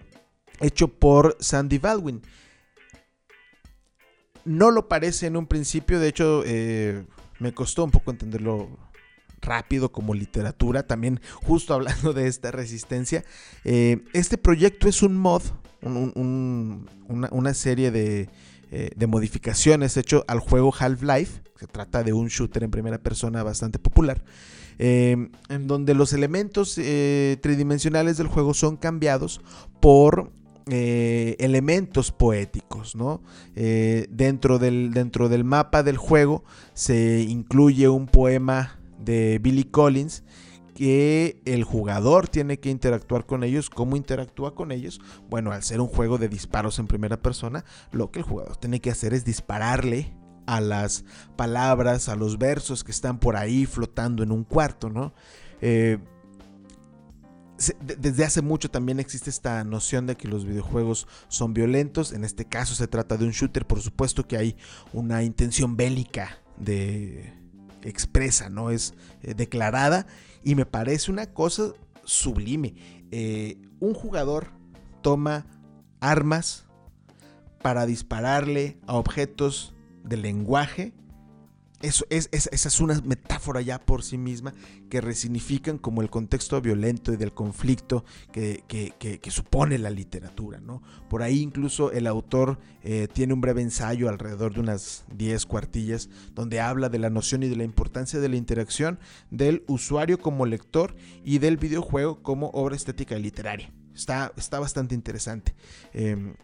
hecho 0.60 0.88
por 0.88 1.38
Sandy 1.40 1.78
Baldwin. 1.78 2.24
No 4.46 4.72
lo 4.72 4.88
parece 4.88 5.28
en 5.28 5.38
un 5.38 5.46
principio, 5.46 6.00
de 6.00 6.08
hecho 6.08 6.42
eh, 6.44 7.06
me 7.40 7.54
costó 7.54 7.84
un 7.84 7.92
poco 7.92 8.10
entenderlo 8.10 8.76
rápido 9.40 9.92
como 9.92 10.16
literatura, 10.16 10.88
también 10.88 11.22
justo 11.44 11.76
hablando 11.76 12.14
de 12.14 12.28
esta 12.28 12.50
resistencia. 12.50 13.24
Eh, 13.64 14.04
este 14.14 14.40
proyecto 14.40 14.90
es 14.90 15.04
un 15.04 15.16
mod, 15.16 15.44
una, 15.84 17.54
serie 17.54 17.92
de, 17.92 18.28
de, 18.70 19.08
modificaciones 19.08 19.98
hecho 19.98 20.26
al 20.28 20.40
juego 20.40 20.74
Half-Life, 20.78 21.42
se 21.60 21.68
trata 21.68 22.04
de 22.04 22.14
un 22.14 22.28
shooter 22.28 22.64
en 22.64 22.72
primera 22.72 22.98
persona 22.98 23.44
bastante 23.44 23.80
popular. 23.80 24.24
Em, 24.80 25.32
en 25.50 25.68
donde 25.68 25.96
los 25.96 26.14
elementos 26.14 26.78
eh, 26.78 27.38
tridimensionales 27.42 28.18
del 28.18 28.28
juego 28.28 28.54
son 28.54 28.78
cambiados 28.78 29.42
por 29.80 30.32
eh, 30.70 31.36
elementos 31.40 32.12
poéticos, 32.12 32.96
¿no? 32.96 33.22
Eh, 33.56 34.08
dentro, 34.12 34.60
del, 34.60 34.94
dentro 34.94 35.30
del 35.30 35.44
mapa 35.44 35.82
del 35.82 35.98
juego 35.98 36.44
se 36.74 37.22
incluye 37.22 37.90
un 37.90 38.06
poema 38.06 38.78
de 39.00 39.40
Billy 39.42 39.64
Collins 39.64 40.24
que 40.78 41.42
el 41.46 41.64
jugador 41.64 42.28
tiene 42.28 42.60
que 42.60 42.70
interactuar 42.70 43.26
con 43.26 43.44
ellos. 43.44 43.72
¿Cómo 43.72 43.96
interactúa 43.96 44.54
con 44.54 44.72
ellos? 44.72 45.02
Bueno, 45.28 45.52
al 45.52 45.64
ser 45.64 45.82
un 45.82 45.88
juego 45.88 46.20
de 46.20 46.30
disparos 46.30 46.78
en 46.78 46.86
primera 46.86 47.20
persona, 47.20 47.66
lo 47.92 48.12
que 48.12 48.20
el 48.20 48.26
jugador 48.26 48.58
tiene 48.58 48.80
que 48.80 48.92
hacer 48.92 49.16
es 49.16 49.26
dispararle 49.26 50.14
a 50.46 50.62
las 50.62 51.04
palabras, 51.36 52.10
a 52.10 52.16
los 52.16 52.38
versos 52.38 52.84
que 52.84 52.92
están 52.92 53.18
por 53.18 53.38
ahí 53.38 53.66
flotando 53.66 54.22
en 54.22 54.32
un 54.32 54.44
cuarto, 54.44 54.92
¿no? 54.92 55.16
Eh, 55.62 55.98
desde 57.84 58.24
hace 58.24 58.44
mucho 58.44 58.70
también 58.70 59.00
existe 59.00 59.32
esta 59.32 59.64
noción 59.64 60.06
de 60.06 60.16
que 60.16 60.28
los 60.28 60.46
videojuegos 60.46 61.08
son 61.28 61.56
violentos. 61.56 62.14
En 62.14 62.24
este 62.24 62.46
caso 62.46 62.76
se 62.76 62.88
trata 62.88 63.18
de 63.18 63.26
un 63.26 63.32
shooter, 63.32 63.66
por 63.66 63.82
supuesto 63.82 64.28
que 64.28 64.38
hay 64.38 64.56
una 64.94 65.24
intención 65.24 65.76
bélica 65.76 66.38
de 66.56 67.34
expresa, 67.84 68.50
no 68.50 68.70
es 68.70 68.94
eh, 69.22 69.34
declarada 69.34 70.08
y 70.44 70.56
me 70.56 70.66
parece 70.66 71.12
una 71.12 71.28
cosa 71.28 71.74
sublime. 72.04 72.76
Eh, 73.12 73.58
un 73.80 73.94
jugador 73.94 74.48
toma 75.02 75.46
armas 76.00 76.66
para 77.62 77.86
dispararle 77.86 78.78
a 78.88 78.96
objetos 78.96 79.74
del 80.04 80.22
lenguaje. 80.22 80.94
Eso 81.82 82.06
es, 82.10 82.30
esa 82.32 82.68
es 82.68 82.80
una 82.80 83.00
metáfora 83.02 83.62
ya 83.62 83.80
por 83.80 84.02
sí 84.04 84.18
misma 84.18 84.54
que 84.90 85.00
resignifican 85.00 85.78
como 85.78 86.02
el 86.02 86.10
contexto 86.10 86.60
violento 86.60 87.14
y 87.14 87.18
del 87.18 87.34
conflicto 87.34 88.04
que, 88.32 89.20
supone 89.30 89.78
la 89.78 89.92
literatura. 89.92 90.60
¿no? 90.60 90.82
Por 91.10 91.22
ahí 91.22 91.42
incluso 91.42 91.92
el 91.92 92.08
autor 92.08 92.58
eh, 92.84 93.08
tiene 93.12 93.34
un 93.34 93.42
breve 93.42 93.62
ensayo 93.62 94.10
alrededor 94.10 94.54
de 94.54 94.62
unas 94.62 95.06
10 95.14 95.46
cuartillas 95.46 96.10
donde 96.34 96.60
habla 96.62 96.90
de 96.90 96.98
la 96.98 97.12
noción 97.12 97.44
y 97.44 97.50
de 97.50 97.56
la 97.56 97.64
importancia 97.64 98.20
de 98.20 98.30
la 98.30 98.38
interacción 98.38 99.00
del 99.30 99.64
usuario 99.68 100.20
como 100.20 100.48
lector 100.48 100.96
y 101.24 101.38
del 101.38 101.58
videojuego 101.58 102.24
como 102.24 102.48
obra 102.50 102.76
estética 102.76 103.18
y 103.18 103.22
literaria. 103.22 103.72
Está, 103.94 104.32
está 104.38 104.60
bastante 104.60 104.94
interesante. 104.94 105.56
Em, 105.92 106.36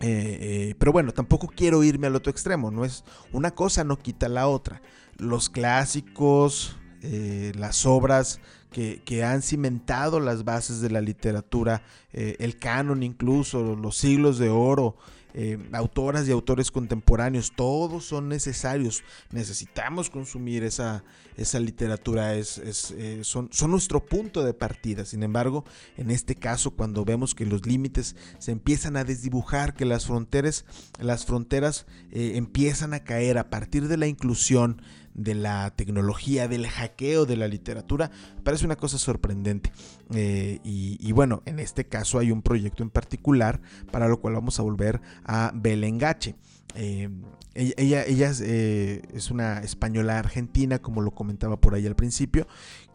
eh, 0.00 0.38
eh, 0.70 0.74
pero 0.78 0.92
bueno, 0.92 1.12
tampoco 1.12 1.46
quiero 1.54 1.84
irme 1.84 2.06
al 2.06 2.16
otro 2.16 2.30
extremo, 2.30 2.70
no 2.70 2.84
es 2.84 3.04
una 3.32 3.50
cosa 3.50 3.84
no 3.84 3.98
quita 3.98 4.28
la 4.28 4.48
otra. 4.48 4.80
Los 5.18 5.50
clásicos, 5.50 6.76
eh, 7.02 7.52
las 7.56 7.84
obras 7.84 8.40
que, 8.72 9.02
que, 9.04 9.24
han 9.24 9.42
cimentado 9.42 10.18
las 10.18 10.44
bases 10.44 10.80
de 10.80 10.90
la 10.90 11.00
literatura, 11.02 11.82
el 12.12 12.56
canon 12.58 13.02
incluso, 13.02 13.76
los 13.76 13.96
siglos 13.96 14.38
de 14.38 14.48
oro, 14.48 14.96
eh, 15.34 15.58
autoras 15.72 16.28
y 16.28 16.32
autores 16.32 16.70
contemporáneos, 16.70 17.52
todos 17.54 18.04
son 18.04 18.28
necesarios. 18.28 19.02
Necesitamos 19.30 20.10
consumir 20.10 20.64
esa, 20.64 21.04
esa 21.36 21.60
literatura, 21.60 22.34
es, 22.34 22.58
eh, 22.96 23.20
son, 23.22 23.48
son, 23.52 23.70
nuestro 23.70 24.04
punto 24.04 24.44
de 24.44 24.54
partida. 24.54 25.04
Sin 25.04 25.22
embargo, 25.22 25.64
en 25.96 26.10
este 26.10 26.34
caso, 26.34 26.72
cuando 26.72 27.04
vemos 27.04 27.34
que 27.34 27.46
los 27.46 27.66
límites 27.66 28.16
se 28.38 28.52
empiezan 28.52 28.96
a 28.96 29.04
desdibujar, 29.04 29.74
que 29.74 29.84
las 29.84 30.06
fronteras, 30.06 30.64
las 30.98 31.24
fronteras 31.26 31.86
eh, 32.10 32.32
empiezan 32.34 32.94
a 32.94 33.00
caer 33.00 33.38
a 33.38 33.50
partir 33.50 33.88
de 33.88 33.96
la 33.96 34.06
inclusión, 34.06 34.82
de 35.14 35.34
la 35.34 35.70
tecnología, 35.74 36.48
del 36.48 36.66
hackeo 36.66 37.26
de 37.26 37.36
la 37.36 37.48
literatura, 37.48 38.10
parece 38.42 38.64
una 38.64 38.76
cosa 38.76 38.98
sorprendente. 38.98 39.72
Eh, 40.14 40.60
y, 40.64 41.12
bueno, 41.12 41.42
en 41.46 41.58
este 41.58 41.86
caso 41.86 42.18
hay 42.18 42.30
un 42.30 42.42
proyecto 42.42 42.82
en 42.82 42.90
particular 42.90 43.60
para 43.90 44.08
lo 44.08 44.20
cual 44.20 44.34
vamos 44.34 44.58
a 44.58 44.62
volver 44.62 45.00
a 45.24 45.52
Belengache. 45.54 46.36
Eh, 46.74 47.08
ella, 47.54 48.04
ella 48.04 48.32
eh, 48.42 49.02
es, 49.12 49.30
una 49.30 49.58
española 49.58 50.18
argentina, 50.18 50.78
como 50.78 51.00
lo 51.00 51.10
comentaba 51.10 51.60
por 51.60 51.74
ahí 51.74 51.86
al 51.86 51.96
principio, 51.96 52.46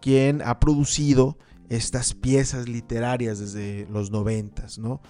quien 0.02 0.42
ha 0.42 0.60
producido 0.60 1.38
estas 1.68 2.14
piezas 2.14 2.70
literarias 2.70 3.40
desde 3.40 3.88
los 3.90 4.12
noventas, 4.12 4.78
¿no? 4.78 5.02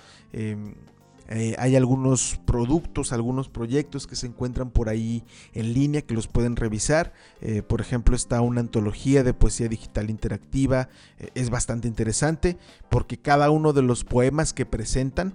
Eh, 1.29 1.55
hay 1.57 1.75
algunos 1.75 2.39
productos, 2.45 3.11
algunos 3.11 3.49
proyectos 3.49 4.05
que 4.07 4.15
se 4.15 4.27
encuentran 4.27 4.69
por 4.69 4.89
ahí 4.89 5.23
en 5.53 5.73
línea 5.73 6.01
que 6.01 6.13
los 6.13 6.27
pueden 6.27 6.55
revisar. 6.55 7.13
Eh, 7.41 7.61
por 7.61 7.81
ejemplo, 7.81 8.15
está 8.15 8.41
una 8.41 8.61
antología 8.61 9.23
de 9.23 9.33
poesía 9.33 9.67
digital 9.67 10.09
interactiva. 10.09 10.89
Eh, 11.19 11.29
es 11.35 11.49
bastante 11.49 11.87
interesante 11.87 12.57
porque 12.89 13.17
cada 13.17 13.49
uno 13.49 13.73
de 13.73 13.81
los 13.81 14.03
poemas 14.03 14.53
que 14.53 14.65
presentan, 14.65 15.33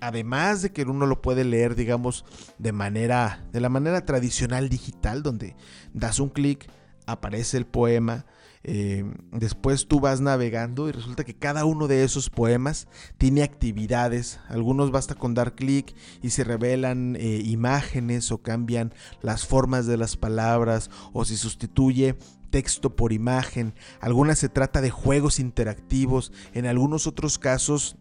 además 0.00 0.62
de 0.62 0.72
que 0.72 0.82
uno 0.82 1.06
lo 1.06 1.22
puede 1.22 1.44
leer, 1.44 1.74
digamos, 1.74 2.24
de 2.58 2.72
manera, 2.72 3.44
de 3.52 3.60
la 3.60 3.68
manera 3.68 4.04
tradicional 4.04 4.68
digital, 4.68 5.22
donde 5.22 5.56
das 5.94 6.20
un 6.20 6.28
clic, 6.28 6.68
aparece 7.06 7.56
el 7.56 7.66
poema, 7.66 8.26
eh, 8.62 9.04
después 9.32 9.88
tú 9.88 10.00
vas 10.00 10.20
navegando 10.20 10.88
y 10.88 10.92
resulta 10.92 11.24
que 11.24 11.34
cada 11.34 11.64
uno 11.64 11.88
de 11.88 12.04
esos 12.04 12.28
poemas 12.28 12.88
tiene 13.16 13.42
actividades. 13.42 14.38
Algunos 14.48 14.90
basta 14.90 15.14
con 15.14 15.34
dar 15.34 15.54
clic 15.54 15.94
y 16.22 16.30
se 16.30 16.44
revelan 16.44 17.16
eh, 17.16 17.40
imágenes 17.44 18.30
o 18.32 18.42
cambian 18.42 18.92
las 19.22 19.46
formas 19.46 19.86
de 19.86 19.96
las 19.96 20.16
palabras 20.16 20.90
o 21.12 21.24
se 21.24 21.36
sustituye 21.36 22.16
texto 22.50 22.96
por 22.96 23.12
imagen. 23.12 23.74
Algunas 24.00 24.38
se 24.38 24.48
trata 24.48 24.80
de 24.80 24.90
juegos 24.90 25.38
interactivos. 25.38 26.32
En 26.52 26.66
algunos 26.66 27.06
otros 27.06 27.38
casos 27.38 27.96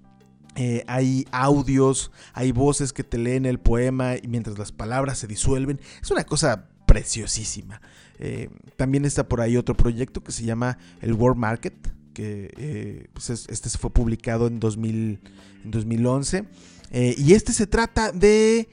eh, 0.56 0.84
hay 0.88 1.26
audios, 1.32 2.12
hay 2.34 2.52
voces 2.52 2.92
que 2.92 3.04
te 3.04 3.18
leen 3.18 3.46
el 3.46 3.60
poema 3.60 4.18
y 4.18 4.28
mientras 4.28 4.58
las 4.58 4.74
palabras 4.74 5.20
se 5.20 5.28
disuelven. 5.28 5.80
Es 6.02 6.12
una 6.12 6.26
cosa 6.26 6.68
preciosísima. 6.86 7.82
Eh, 8.20 8.50
también 8.76 9.06
está 9.06 9.28
por 9.28 9.42
ahí 9.42 9.58
otro 9.58 9.76
proyecto 9.76 10.22
que 10.22 10.32
se 10.32 10.44
llama 10.44 10.78
el 11.02 11.14
World 11.14 11.38
Market, 11.40 11.74
que 12.14 12.52
eh, 12.58 13.08
pues 13.14 13.30
este 13.30 13.70
se 13.70 13.78
fue 13.78 13.90
publicado 13.90 14.48
en, 14.48 14.60
2000, 14.60 15.20
en 15.64 15.72
2011. 15.72 16.46
Eh, 16.92 17.16
y 17.18 17.34
este 17.34 17.54
se 17.54 17.68
trata 17.68 18.12
de 18.12 18.70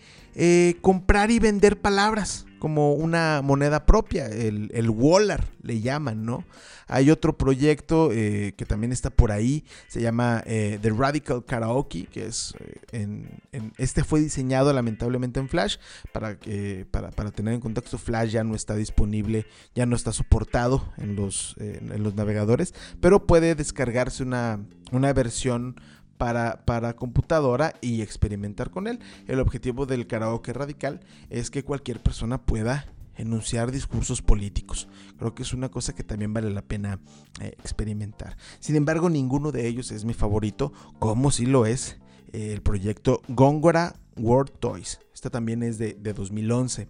comprar 0.82 1.30
y 1.30 1.38
vender 1.38 1.80
palabras 1.80 2.45
como 2.58 2.94
una 2.94 3.40
moneda 3.42 3.86
propia, 3.86 4.26
el, 4.26 4.70
el 4.72 4.90
Wallar 4.90 5.44
le 5.62 5.80
llaman, 5.80 6.24
¿no? 6.24 6.44
Hay 6.88 7.10
otro 7.10 7.36
proyecto 7.36 8.10
eh, 8.12 8.54
que 8.56 8.64
también 8.64 8.92
está 8.92 9.10
por 9.10 9.32
ahí, 9.32 9.64
se 9.88 10.00
llama 10.00 10.42
eh, 10.46 10.78
The 10.80 10.90
Radical 10.90 11.44
Karaoke, 11.44 12.06
que 12.06 12.26
es, 12.26 12.54
eh, 12.60 12.80
en, 12.92 13.42
este 13.76 14.04
fue 14.04 14.20
diseñado 14.20 14.72
lamentablemente 14.72 15.40
en 15.40 15.48
Flash, 15.48 15.78
para, 16.12 16.38
que, 16.38 16.86
para, 16.88 17.10
para, 17.10 17.32
tener 17.32 17.54
en 17.54 17.60
contexto, 17.60 17.98
Flash 17.98 18.30
ya 18.30 18.44
no 18.44 18.54
está 18.54 18.76
disponible, 18.76 19.46
ya 19.74 19.84
no 19.84 19.96
está 19.96 20.12
soportado 20.12 20.92
en 20.96 21.16
los, 21.16 21.56
en 21.58 22.02
los 22.04 22.14
navegadores, 22.14 22.72
pero 23.00 23.26
puede 23.26 23.56
descargarse 23.56 24.22
una, 24.22 24.60
una 24.92 25.12
versión 25.12 25.80
para, 26.16 26.64
para, 26.64 26.96
computadora 26.96 27.74
y 27.80 28.02
experimentar 28.02 28.70
con 28.70 28.86
él. 28.86 29.00
El 29.26 29.40
objetivo 29.40 29.86
del 29.86 30.06
karaoke 30.06 30.52
radical 30.52 31.00
es 31.30 31.50
que 31.50 31.64
cualquier 31.64 32.00
persona 32.00 32.42
pueda 32.42 32.86
enunciar 33.16 33.72
discursos 33.72 34.22
políticos. 34.22 34.88
Creo 35.18 35.34
que 35.34 35.42
es 35.42 35.52
una 35.52 35.70
cosa 35.70 35.94
que 35.94 36.04
también 36.04 36.32
vale 36.32 36.50
la 36.50 36.62
pena 36.62 37.00
eh, 37.40 37.54
experimentar. 37.58 38.36
Sin 38.60 38.76
embargo, 38.76 39.10
ninguno 39.10 39.52
de 39.52 39.66
ellos 39.66 39.90
es 39.90 40.04
mi 40.04 40.14
favorito, 40.14 40.72
como 40.98 41.30
si 41.30 41.46
lo 41.46 41.66
es 41.66 41.98
eh, 42.32 42.52
el 42.52 42.62
proyecto 42.62 43.22
Góngora 43.28 43.96
World 44.16 44.52
Toys. 44.60 45.00
Esta 45.14 45.30
también 45.30 45.62
es 45.62 45.78
de, 45.78 45.94
2011. 45.94 46.88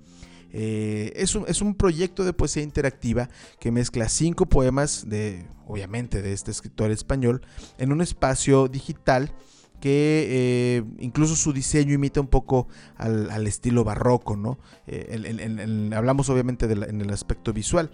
Eh, 0.53 1.13
es, 1.17 1.35
un, 1.35 1.45
es, 1.49 1.61
un, 1.61 1.75
proyecto 1.75 2.25
de 2.25 2.33
poesía 2.33 2.63
interactiva 2.63 3.29
que 3.61 3.71
mezcla 3.71 4.09
cinco 4.09 4.47
poemas 4.47 5.09
de, 5.09 5.45
obviamente, 5.67 6.23
de 6.23 6.33
este 6.33 6.51
escritor 6.51 6.91
español 6.91 7.43
en 7.79 7.93
un 7.93 8.01
espacio 8.01 8.69
digital 8.69 9.33
que 9.81 10.27
eh, 10.31 10.85
incluso 10.99 11.37
su 11.37 11.53
diseño 11.53 11.93
imita 11.93 12.21
un 12.21 12.29
poco 12.29 12.69
al, 12.97 13.47
estilo 13.47 13.85
barroco, 13.85 14.37
¿no? 14.37 14.59
Eh, 14.87 15.91
hablamos 15.95 16.31
obviamente 16.31 16.65
en 16.65 17.01
el 17.01 17.11
aspecto 17.11 17.53
visual. 17.53 17.91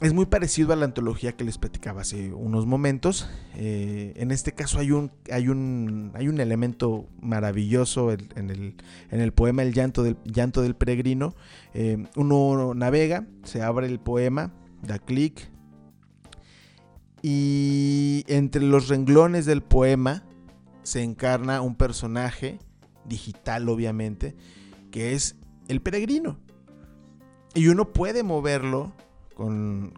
Es 0.00 0.12
muy 0.12 0.26
parecido 0.26 0.72
a 0.72 0.76
la 0.76 0.84
antología 0.84 1.36
que 1.36 1.44
les 1.44 1.58
platicaba 1.58 2.00
hace 2.00 2.32
unos 2.32 2.66
momentos. 2.66 3.28
en 3.54 4.30
este 4.30 4.52
caso 4.52 4.78
hay 4.78 4.90
un, 4.90 5.12
hay 5.30 5.48
un, 5.48 6.12
hay 6.14 6.28
un 6.28 6.40
elemento 6.40 7.06
maravilloso 7.20 8.12
en 8.12 8.50
el, 8.50 8.74
en 9.10 9.20
el 9.20 9.32
poema 9.32 9.62
El 9.62 9.72
llanto 9.72 10.02
del, 10.02 10.16
llanto 10.24 10.62
del 10.62 10.74
peregrino. 10.74 11.34
uno 12.16 12.74
navega, 12.74 13.26
se 13.44 13.62
abre 13.62 13.86
el 13.86 14.00
poema, 14.00 14.52
da 14.82 14.98
clic, 14.98 15.50
y 17.26 18.24
entre 18.26 18.60
los 18.60 18.88
renglones 18.88 19.46
del 19.46 19.62
poema 19.62 20.24
se 20.82 21.02
encarna 21.02 21.62
un 21.62 21.74
personaje, 21.74 22.58
digital 23.06 23.66
obviamente, 23.70 24.36
que 24.90 25.14
es 25.14 25.36
el 25.68 25.80
peregrino. 25.80 26.38
Y 27.54 27.68
uno 27.68 27.94
puede 27.94 28.22
moverlo 28.24 28.92
con, 29.34 29.92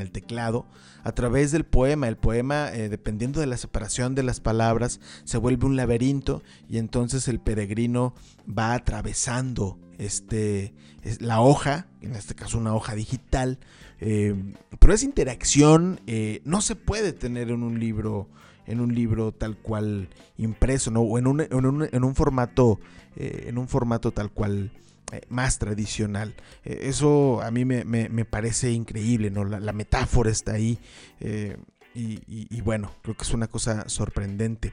el 0.00 0.10
teclado 0.12 0.66
a 1.04 1.12
través 1.12 1.52
del 1.52 1.64
poema. 1.64 2.08
El 2.08 2.16
poema, 2.16 2.72
eh, 2.72 2.88
dependiendo 2.88 3.40
de 3.40 3.46
la 3.46 3.56
separación 3.56 4.14
de 4.14 4.22
las 4.22 4.40
palabras, 4.40 5.00
se 5.24 5.38
vuelve 5.38 5.66
un 5.66 5.76
laberinto 5.76 6.42
y 6.68 6.78
entonces 6.78 7.28
el 7.28 7.40
peregrino 7.40 8.14
va 8.46 8.74
atravesando 8.74 9.78
este, 9.98 10.74
la 11.20 11.40
hoja, 11.40 11.86
en 12.00 12.14
este 12.14 12.34
caso 12.34 12.58
una 12.58 12.74
hoja 12.74 12.94
digital, 12.94 13.58
eh, 14.00 14.34
pero 14.78 14.92
esa 14.92 15.04
interacción 15.04 16.00
eh, 16.06 16.42
no 16.44 16.60
se 16.60 16.76
puede 16.76 17.12
tener 17.12 17.50
en 17.50 17.62
un 17.62 17.80
libro 17.80 18.28
en 18.66 18.80
un 18.80 18.94
libro 18.94 19.32
tal 19.32 19.56
cual 19.56 20.08
impreso, 20.36 20.90
¿no? 20.90 21.00
O 21.02 21.18
en 21.18 21.26
un, 21.26 21.40
en 21.40 22.04
un, 22.04 22.14
formato, 22.14 22.80
eh, 23.14 23.44
en 23.46 23.58
un 23.58 23.68
formato 23.68 24.10
tal 24.10 24.30
cual 24.30 24.72
más 25.28 25.58
tradicional. 25.58 26.34
eso 26.64 27.40
a 27.42 27.50
mí 27.50 27.64
me, 27.64 28.24
parece 28.24 28.72
increíble, 28.72 29.30
¿no? 29.30 29.44
La, 29.44 29.72
metáfora 29.72 30.30
está 30.30 30.52
ahí. 30.52 30.78
Y, 31.94 32.20
y, 32.28 32.60
bueno, 32.60 32.92
creo 33.02 33.16
que 33.16 33.24
es 33.24 33.32
una 33.32 33.46
cosa 33.46 33.88
sorprendente. 33.88 34.72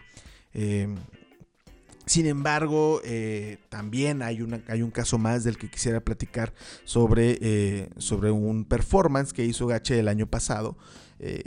Sin 2.05 2.25
embargo, 2.25 3.01
eh, 3.05 3.59
también 3.69 4.21
hay, 4.23 4.41
una, 4.41 4.61
hay, 4.67 4.81
un 4.81 4.91
caso 4.91 5.17
más 5.17 5.45
del 5.45 5.57
que 5.57 5.69
quisiera 5.69 6.01
platicar 6.01 6.53
sobre, 6.83 7.37
eh, 7.41 7.89
sobre 7.97 8.29
un 8.29 8.65
performance 8.65 9.31
que 9.31 9.45
hizo 9.45 9.67
Gache 9.67 9.99
el 9.99 10.09
año 10.09 10.27
pasado 10.27 10.77
eh, 11.19 11.43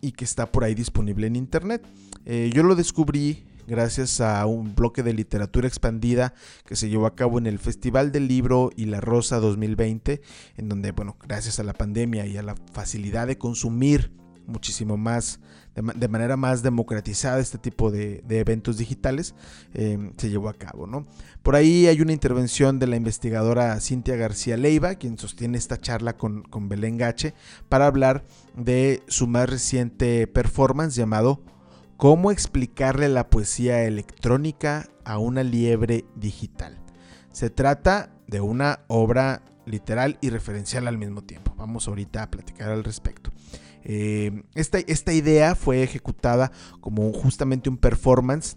y 0.00 0.12
que 0.12 0.24
está 0.24 0.50
por 0.50 0.64
ahí 0.64 0.74
disponible 0.74 1.26
en 1.26 1.36
internet. 1.36 1.86
yo 2.24 2.62
lo 2.62 2.74
descubrí 2.74 3.44
gracias 3.68 4.20
a 4.20 4.44
un 4.46 4.74
bloque 4.74 5.02
de 5.02 5.12
literatura 5.12 5.68
expandida 5.68 6.34
que 6.64 6.74
se 6.74 6.88
llevó 6.88 7.06
a 7.06 7.14
cabo 7.14 7.38
en 7.38 7.46
el 7.46 7.58
Festival 7.58 8.10
del 8.10 8.26
Libro 8.26 8.70
y 8.74 8.86
la 8.86 9.00
Rosa 9.00 9.38
2020, 9.38 10.22
en 10.56 10.68
donde, 10.68 10.90
bueno, 10.92 11.16
gracias 11.22 11.60
a 11.60 11.62
la 11.62 11.74
pandemia 11.74 12.26
y 12.26 12.36
a 12.38 12.42
la 12.42 12.56
facilidad 12.72 13.26
de 13.26 13.38
consumir 13.38 14.10
muchísimo 14.46 14.96
más, 14.96 15.40
de, 15.74 16.08
manera 16.08 16.38
más 16.38 16.62
democratizada 16.62 17.38
este 17.38 17.58
tipo 17.58 17.90
de, 17.90 18.24
eventos 18.30 18.78
digitales, 18.78 19.34
em, 19.74 20.12
se 20.16 20.30
llevó 20.30 20.48
a 20.48 20.54
cabo. 20.54 20.86
¿no? 20.86 21.06
Por 21.42 21.54
ahí 21.54 21.86
hay 21.86 22.00
una 22.00 22.14
intervención 22.14 22.78
de 22.78 22.86
la 22.86 22.96
investigadora 22.96 23.78
Cintia 23.80 24.16
García 24.16 24.56
Leiva, 24.56 24.94
quien 24.94 25.18
sostiene 25.18 25.58
esta 25.58 25.76
charla 25.76 26.16
con, 26.16 26.42
con 26.42 26.70
Belén 26.70 26.96
Gache, 26.96 27.34
para 27.68 27.86
hablar 27.86 28.24
de 28.56 29.02
su 29.06 29.26
más 29.26 29.50
reciente 29.50 30.26
performance 30.26 30.94
llamado 30.94 31.42
¿Cómo 31.98 32.30
explicarle 32.30 33.08
la 33.08 33.28
poesía 33.28 33.82
electrónica 33.82 34.88
a 35.04 35.18
una 35.18 35.42
liebre 35.42 36.04
digital? 36.14 36.78
Se 37.32 37.50
trata 37.50 38.14
de 38.28 38.40
una 38.40 38.84
obra 38.86 39.42
literal 39.66 40.16
y 40.20 40.30
referencial 40.30 40.86
al 40.86 40.96
mismo 40.96 41.24
tiempo. 41.24 41.52
Vamos 41.58 41.88
ahorita 41.88 42.22
a 42.22 42.30
platicar 42.30 42.70
al 42.70 42.84
respecto. 42.84 43.32
Eh, 43.82 44.44
esta, 44.54 45.12
idea 45.12 45.56
fue 45.56 45.82
ejecutada 45.82 46.52
como 46.80 47.12
justamente 47.12 47.68
un 47.68 47.78
performance 47.78 48.56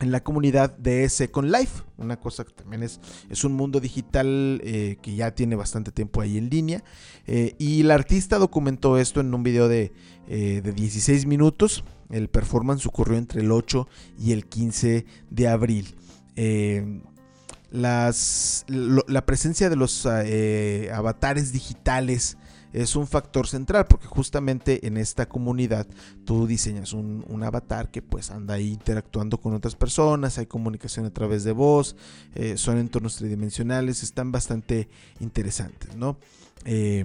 en 0.00 0.10
la 0.10 0.24
comunidad 0.24 0.74
de 0.78 1.06
Second 1.10 1.50
Life, 1.54 1.82
una 1.98 2.18
cosa 2.18 2.42
que 2.44 2.54
también 2.54 2.82
es, 2.82 3.00
un 3.44 3.52
mundo 3.52 3.80
digital 3.80 4.62
eh, 4.64 4.96
que 5.02 5.14
ya 5.14 5.34
tiene 5.34 5.56
bastante 5.56 5.92
tiempo 5.92 6.22
ahí 6.22 6.38
en 6.38 6.48
línea. 6.48 6.82
Eh, 7.26 7.54
y 7.58 7.82
la 7.82 7.96
artista 7.96 8.38
documentó 8.38 8.96
esto 8.96 9.20
en 9.20 9.34
un 9.34 9.42
video 9.42 9.68
de, 9.68 9.92
de, 10.26 10.72
16 10.72 11.26
minutos. 11.26 11.84
El 12.12 12.28
performance 12.28 12.86
ocurrió 12.86 13.18
entre 13.18 13.40
el 13.40 13.50
8 13.50 13.88
y 14.18 14.32
el 14.32 14.46
15 14.46 15.06
de 15.30 15.48
abril. 15.48 15.94
Las, 17.70 18.66
la 18.68 19.26
presencia 19.26 19.70
de 19.70 19.76
los 19.76 20.06
avatares 20.06 21.52
digitales 21.52 22.36
es 22.72 22.96
un 22.96 23.06
factor 23.06 23.46
central 23.46 23.86
porque 23.86 24.06
justamente 24.06 24.86
en 24.86 24.96
esta 24.96 25.28
comunidad 25.28 25.86
tú 26.24 26.46
diseñas 26.46 26.92
un, 26.92 27.42
avatar 27.42 27.90
que 27.90 28.02
pues 28.02 28.30
anda 28.30 28.54
ahí 28.54 28.70
interactuando 28.70 29.38
con 29.38 29.52
otras 29.54 29.74
personas, 29.74 30.38
hay 30.38 30.46
comunicación 30.46 31.06
a 31.06 31.10
través 31.10 31.42
de 31.42 31.52
voz, 31.52 31.96
eh, 32.34 32.56
son 32.56 32.78
entornos 32.78 33.16
tridimensionales, 33.16 34.02
están 34.02 34.30
bastante 34.30 34.88
interesantes, 35.18 35.96
¿no? 35.96 36.18
Eh, 36.64 37.04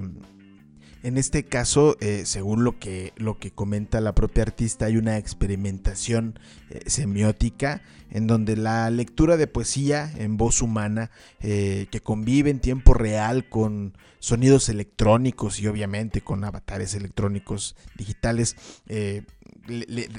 en 1.08 1.18
este 1.18 1.46
caso, 1.46 1.96
eh, 2.02 2.24
según 2.26 2.66
lo 2.66 2.80
que, 2.80 3.14
lo 3.16 3.40
que 3.40 3.52
comenta 3.52 4.02
la 4.02 4.14
propia 4.14 4.44
artista, 4.44 4.88
hay 4.88 4.98
una 4.98 5.18
experimentación 5.18 6.38
eh, 6.70 6.82
semiótica 6.88 7.82
en 8.12 8.28
donde 8.28 8.58
la 8.58 8.90
lectura 8.90 9.38
de 9.38 9.48
poesía 9.48 10.12
en 10.18 10.36
voz 10.36 10.62
humana, 10.62 11.10
eh, 11.40 11.88
que 11.92 12.02
convive 12.02 12.50
en 12.50 12.60
tiempo 12.60 12.94
real 12.94 13.48
con 13.48 13.98
sonidos 14.20 14.68
electrónicos 14.68 15.62
y 15.62 15.68
obviamente 15.68 16.20
con 16.20 16.44
avatares 16.44 16.94
electrónicos 16.94 17.78
digitales, 17.98 18.58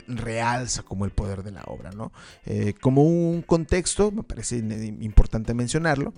realza 0.07 0.83
como 0.85 1.05
el 1.05 1.11
poder 1.11 1.43
de 1.43 1.51
la 1.51 1.65
obra, 1.67 1.91
¿no? 1.91 2.13
como 2.81 3.03
un 3.03 3.43
contexto, 3.43 4.11
me 4.11 4.23
parece 4.23 4.59
importante 4.59 5.53
mencionarlo, 5.53 6.15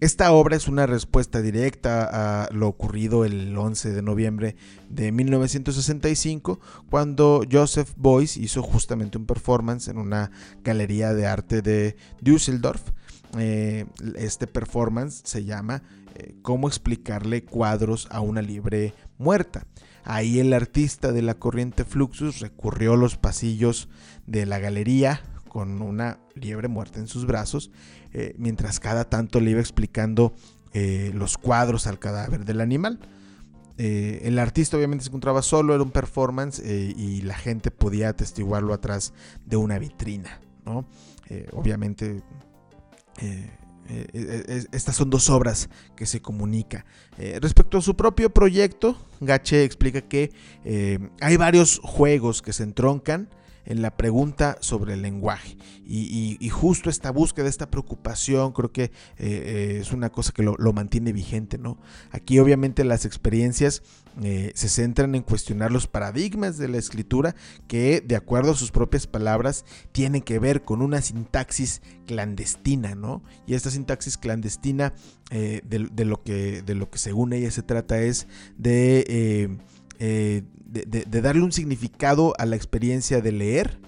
esta 0.00 0.30
obra 0.32 0.56
es 0.56 0.68
una 0.68 0.86
respuesta 0.86 1.42
directa 1.42 2.44
a 2.44 2.52
lo 2.52 2.68
ocurrido 2.68 3.24
el 3.24 3.56
11 3.56 3.92
de 3.92 4.02
noviembre 4.02 4.54
de 4.88 5.10
1965, 5.10 6.60
cuando 6.88 7.42
Joseph 7.50 7.90
Beuys 7.96 8.36
hizo 8.36 8.62
justamente 8.62 9.18
un 9.18 9.26
performance 9.26 9.88
en 9.88 9.98
una 9.98 10.30
galería 10.62 11.14
de 11.14 11.26
arte 11.26 11.62
de 11.62 11.96
Düsseldorf. 12.20 12.80
Eh, 13.38 13.86
este 14.16 14.46
performance 14.46 15.20
se 15.24 15.44
llama 15.44 15.82
eh, 16.14 16.36
Cómo 16.42 16.68
explicarle 16.68 17.42
cuadros 17.44 18.06
a 18.12 18.20
una 18.20 18.40
libre 18.40 18.94
muerta. 19.18 19.66
Ahí 20.04 20.38
el 20.38 20.52
artista 20.52 21.10
de 21.10 21.22
la 21.22 21.34
corriente 21.34 21.84
Fluxus 21.84 22.38
recurrió 22.38 22.94
los 22.94 23.16
pasillos 23.16 23.88
de 24.26 24.46
la 24.46 24.60
galería 24.60 25.22
con 25.48 25.82
una 25.82 26.18
liebre 26.34 26.68
muerta 26.68 27.00
en 27.00 27.06
sus 27.06 27.26
brazos, 27.26 27.70
eh, 28.12 28.34
mientras 28.38 28.80
cada 28.80 29.04
tanto 29.04 29.40
le 29.40 29.50
iba 29.50 29.60
explicando 29.60 30.34
eh, 30.72 31.10
los 31.14 31.38
cuadros 31.38 31.86
al 31.86 31.98
cadáver 31.98 32.44
del 32.44 32.60
animal. 32.60 32.98
Eh, 33.76 34.20
el 34.24 34.38
artista 34.38 34.76
obviamente 34.76 35.04
se 35.04 35.08
encontraba 35.08 35.42
solo, 35.42 35.74
era 35.74 35.82
un 35.82 35.90
performance 35.90 36.60
y 36.64 37.22
la 37.22 37.34
gente 37.34 37.70
podía 37.70 38.08
atestiguarlo 38.08 38.74
atrás 38.74 39.12
de 39.46 39.56
una 39.56 39.78
vitrina. 39.78 40.40
obviamente 41.52 42.22
estas 44.72 44.96
son 44.96 45.10
dos 45.10 45.30
obras 45.30 45.70
que 45.96 46.06
se 46.06 46.20
comunica. 46.20 46.84
respecto 47.40 47.78
a 47.78 47.80
su 47.80 47.94
propio 47.96 48.30
proyecto, 48.30 48.96
Gache 49.20 49.64
explica 49.64 50.00
que 50.00 50.32
hay 51.20 51.36
varios 51.36 51.80
juegos 51.82 52.42
que 52.42 52.52
se 52.52 52.64
entroncan 52.64 53.28
en 53.68 53.82
la 53.82 53.96
pregunta 53.96 54.56
sobre 54.60 54.94
el 54.94 55.02
lenguaje. 55.02 55.56
Y, 55.86 56.48
justo 56.48 56.90
esta 56.90 57.10
búsqueda, 57.10 57.48
esta 57.48 57.70
preocupación, 57.70 58.52
creo 58.52 58.72
que 58.72 58.84
eh, 58.84 58.90
eh, 59.18 59.78
es 59.80 59.92
una 59.92 60.10
cosa 60.10 60.32
que 60.32 60.42
lo, 60.42 60.72
mantiene 60.72 61.12
vigente, 61.12 61.58
¿no? 61.58 61.78
Aquí 62.10 62.38
obviamente 62.38 62.84
las 62.84 63.04
experiencias 63.04 63.82
eh, 64.22 64.52
se 64.54 64.68
centran 64.68 65.14
en 65.14 65.22
cuestionar 65.22 65.70
los 65.70 65.86
paradigmas 65.86 66.56
de 66.58 66.68
la 66.68 66.78
escritura 66.78 67.34
que, 67.68 68.00
de 68.00 68.16
acuerdo 68.16 68.52
a 68.52 68.56
sus 68.56 68.70
propias 68.70 69.06
palabras, 69.06 69.64
tienen 69.92 70.22
que 70.22 70.38
ver 70.38 70.62
con 70.62 70.82
una 70.82 71.02
sintaxis 71.02 71.82
clandestina, 72.06 72.94
¿no? 72.94 73.22
Y 73.46 73.54
esta 73.54 73.70
sintaxis 73.70 74.16
clandestina 74.16 74.94
de, 75.30 76.04
lo 76.06 76.22
que, 76.22 76.62
de 76.62 76.74
lo 76.74 76.90
que 76.90 76.98
según 76.98 77.34
ella 77.34 77.50
se 77.50 77.62
trata 77.62 78.00
es 78.00 78.28
de 78.56 79.58
de, 79.98 81.20
darle 81.22 81.42
un 81.42 81.52
significado 81.52 82.34
a 82.38 82.46
la 82.46 82.56
experiencia 82.56 83.20
de 83.20 83.32
leer 83.32 83.80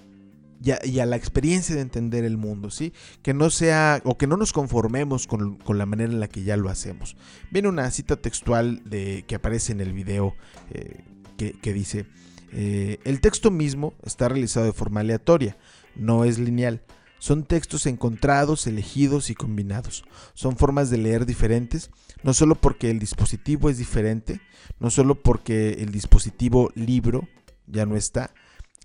y 0.62 0.98
a, 0.98 1.06
la 1.06 1.16
experiencia 1.16 1.74
de 1.74 1.80
entender 1.80 2.24
el 2.24 2.36
mundo, 2.36 2.70
¿sí? 2.70 2.92
Que 3.22 3.32
no 3.32 3.48
sea, 3.48 4.02
o 4.04 4.18
que 4.18 4.26
no 4.26 4.36
nos 4.36 4.52
conformemos 4.52 5.26
con, 5.26 5.58
la 5.66 5.86
manera 5.86 6.12
en 6.12 6.20
la 6.20 6.28
que 6.28 6.42
ya 6.42 6.56
lo 6.58 6.68
hacemos. 6.68 7.16
Viene 7.50 7.68
una 7.68 7.90
cita 7.90 8.16
textual 8.16 8.82
que 8.90 9.34
aparece 9.34 9.72
en 9.72 9.80
el 9.80 9.92
video 9.92 10.34
eh, 10.70 11.04
que, 11.38 11.72
dice, 11.72 12.06
eh, 12.52 12.98
el 13.04 13.20
texto 13.20 13.50
mismo 13.50 13.94
está 14.04 14.28
realizado 14.28 14.66
de 14.66 14.72
forma 14.72 15.00
aleatoria, 15.00 15.56
no 15.96 16.24
es 16.24 16.38
lineal. 16.38 16.82
Son 17.20 17.44
textos 17.44 17.86
encontrados, 17.86 18.66
elegidos 18.66 19.30
y 19.30 19.34
combinados. 19.34 20.04
Son 20.34 20.56
formas 20.56 20.90
de 20.90 20.98
leer 20.98 21.26
diferentes, 21.26 21.90
no 22.24 22.34
solo 22.34 22.54
porque 22.56 22.90
el 22.90 22.98
dispositivo 22.98 23.70
es 23.70 23.78
diferente, 23.78 24.40
no 24.80 24.90
solo 24.90 25.22
porque 25.22 25.74
el 25.74 25.92
dispositivo 25.92 26.72
libro 26.74 27.28
ya 27.66 27.86
no 27.86 27.94
está, 27.94 28.34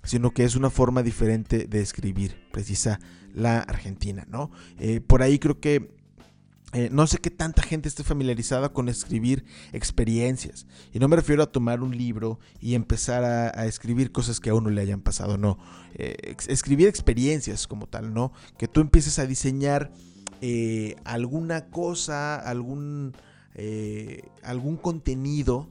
sino 0.04 0.32
que 0.32 0.44
es 0.44 0.56
una 0.56 0.70
forma 0.70 1.02
diferente 1.02 1.66
de 1.66 1.82
escribir, 1.82 2.48
precisa 2.52 3.00
la 3.34 3.60
Argentina, 3.60 4.26
¿no? 4.30 4.52
Eh, 4.80 5.00
por 5.00 5.24
ahí 5.24 5.40
creo 5.40 5.60
que 5.60 5.96
eh, 6.76 6.90
no 6.92 7.08
sé 7.08 7.20
qué 7.20 7.30
tanta 7.32 7.62
gente 7.62 7.88
esté 7.88 8.04
familiarizada 8.04 8.68
con 8.70 8.90
escribir 8.90 9.46
experiencias. 9.72 10.68
Y 10.92 11.00
no 11.00 11.08
me 11.08 11.16
refiero 11.16 11.42
a 11.42 11.50
tomar 11.50 11.82
un 11.82 11.98
libro 11.98 12.38
y 12.60 12.76
empezar 12.76 13.24
a, 13.24 13.66
escribir 13.66 14.12
cosas 14.12 14.42
que 14.42 14.50
a 14.50 14.54
uno 14.54 14.70
le 14.70 14.82
hayan 14.82 15.00
pasado, 15.00 15.38
no. 15.38 15.58
Eh, 15.94 16.36
escribir 16.48 16.90
experiencias 16.90 17.66
como 17.66 17.88
tal, 17.88 18.14
¿no? 18.14 18.34
Que 18.58 18.68
tú 18.68 18.82
empieces 18.82 19.20
a 19.20 19.26
diseñar 19.26 19.90
eh, 20.42 20.98
alguna 21.06 21.70
cosa, 21.70 22.36
algún, 22.36 23.14
algún 24.44 24.76
contenido 24.76 25.70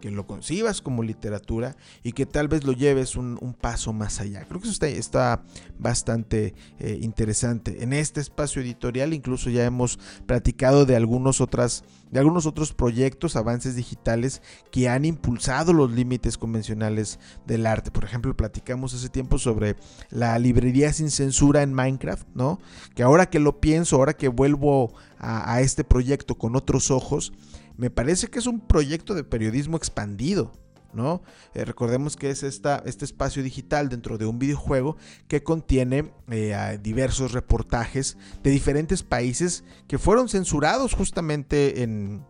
que 0.00 0.10
lo 0.10 0.26
concibas 0.26 0.82
como 0.82 1.02
literatura 1.02 1.76
y 2.02 2.12
que 2.12 2.26
tal 2.26 2.48
vez 2.48 2.64
lo 2.64 2.72
lleves 2.72 3.16
un, 3.16 3.36
paso 3.60 3.92
más 3.92 4.20
allá. 4.20 4.44
Creo 4.44 4.60
que 4.60 4.68
eso 4.68 4.86
está, 4.86 5.42
bastante 5.78 6.54
eh, 6.78 6.98
interesante. 7.00 7.82
En 7.82 7.92
este 7.92 8.20
espacio 8.20 8.62
editorial 8.62 9.12
incluso 9.12 9.50
ya 9.50 9.64
hemos 9.64 9.98
platicado 10.26 10.84
de 10.84 10.96
algunos, 10.96 11.40
otras, 11.40 11.84
de 12.10 12.18
algunos 12.18 12.46
otros 12.46 12.72
proyectos, 12.72 13.36
avances 13.36 13.76
digitales 13.76 14.42
que 14.70 14.88
han 14.88 15.04
impulsado 15.04 15.72
los 15.72 15.90
límites 15.90 16.38
convencionales 16.38 17.18
del 17.46 17.66
arte. 17.66 17.90
Por 17.90 18.04
ejemplo, 18.04 18.36
platicamos 18.36 18.94
hace 18.94 19.08
tiempo 19.08 19.38
sobre 19.38 19.76
la 20.10 20.38
librería 20.38 20.92
sin 20.92 21.10
censura 21.10 21.62
en 21.62 21.72
Minecraft, 21.72 22.26
¿no? 22.34 22.60
Que 22.94 23.02
ahora 23.02 23.26
que 23.26 23.40
lo 23.40 23.60
pienso, 23.60 23.96
ahora 23.96 24.14
que 24.14 24.28
vuelvo 24.28 24.94
a 25.18 25.60
este 25.62 25.82
proyecto 25.82 26.36
con 26.36 26.56
otros 26.56 26.90
ojos, 26.90 27.32
me 27.76 27.90
parece 27.90 28.28
que 28.28 28.38
es 28.38 28.46
un 28.46 28.60
proyecto 28.60 29.14
de 29.14 29.24
periodismo 29.24 29.76
expandido. 29.76 30.52
¿no? 30.92 31.22
Eh, 31.54 31.64
recordemos 31.64 32.16
que 32.16 32.30
es 32.30 32.42
esta, 32.42 32.82
este 32.86 33.04
espacio 33.04 33.42
digital 33.42 33.90
dentro 33.90 34.16
de 34.16 34.24
un 34.24 34.38
videojuego 34.38 34.96
que 35.28 35.42
contiene 35.42 36.10
eh, 36.30 36.78
diversos 36.82 37.32
reportajes 37.32 38.16
de 38.42 38.50
diferentes 38.50 39.02
países 39.02 39.62
que 39.88 39.98
fueron 39.98 40.30
censurados 40.30 40.94
justamente 40.94 41.82
en, 41.82 42.24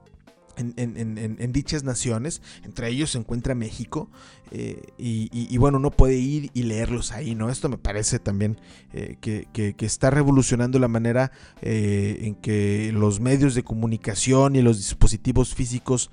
en, 0.57 1.53
dichas 1.53 1.85
naciones, 1.85 2.43
entre 2.65 2.89
ellos 2.89 3.11
se 3.11 3.19
encuentra 3.19 3.55
México, 3.55 4.09
eh, 4.53 4.81
y, 4.99 5.57
bueno, 5.59 5.79
uno 5.79 5.91
puede 5.91 6.17
ir 6.17 6.51
y 6.55 6.63
leerlos 6.63 7.13
ahí, 7.13 7.35
¿no? 7.35 7.51
Esto 7.51 7.69
me 7.69 7.79
parece 7.79 8.19
también 8.19 8.59
eh, 8.93 9.17
que, 9.21 9.75
está 9.81 10.11
revolucionando 10.11 10.79
la 10.79 10.89
manera 10.89 11.33
eh, 11.63 12.19
en 12.23 12.35
que 12.37 12.91
los 12.93 13.21
medios 13.21 13.55
de 13.55 13.65
comunicación 13.65 14.57
y 14.57 14.63
los 14.63 14.79
dispositivos 14.79 15.55
físicos, 15.55 16.11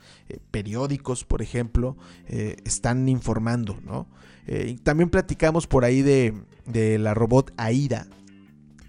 periódicos, 0.51 1.23
por 1.23 1.41
ejemplo, 1.41 1.95
están 2.27 3.09
informando, 3.09 3.79
¿no? 3.85 4.07
también 4.83 5.09
platicamos 5.09 5.67
por 5.67 5.85
ahí 5.85 6.01
de, 6.01 6.33
de 6.65 6.99
la 6.99 7.13
robot 7.13 7.53
Aida, 7.55 8.07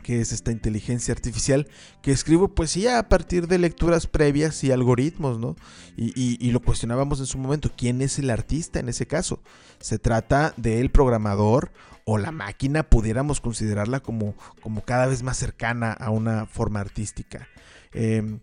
que 0.05 0.21
es 0.21 0.31
esta 0.31 0.53
inteligencia 0.53 1.13
artificial, 1.13 1.67
que 2.03 2.13
escribo 2.13 2.55
poesía 2.55 3.01
a 3.01 3.09
partir 3.09 3.49
de 3.49 3.59
lecturas 3.59 4.07
previas 4.07 4.63
y 4.63 4.71
algoritmos, 4.71 5.41
¿no? 5.41 5.57
Y, 5.97 6.51
lo 6.53 6.61
cuestionábamos 6.61 7.19
en 7.19 7.27
su 7.27 7.39
momento, 7.39 7.73
¿quién 7.77 8.03
es 8.03 8.19
el 8.21 8.31
artista 8.31 8.79
en 8.79 8.89
ese 8.89 9.07
caso? 9.07 9.41
¿Se 9.81 9.99
trata 9.99 10.53
del 10.57 10.91
programador 10.91 11.73
o 12.05 12.19
la 12.19 12.31
máquina? 12.31 12.85
Pudiéramos 12.85 13.41
considerarla 13.41 14.01
como, 14.01 14.35
como 14.61 14.85
cada 14.85 15.07
vez 15.07 15.23
más 15.23 15.39
cercana 15.39 15.93
a 15.93 16.11
una 16.11 16.47
forma 16.47 16.81
artística. 16.81 17.49
Em, 17.95 18.41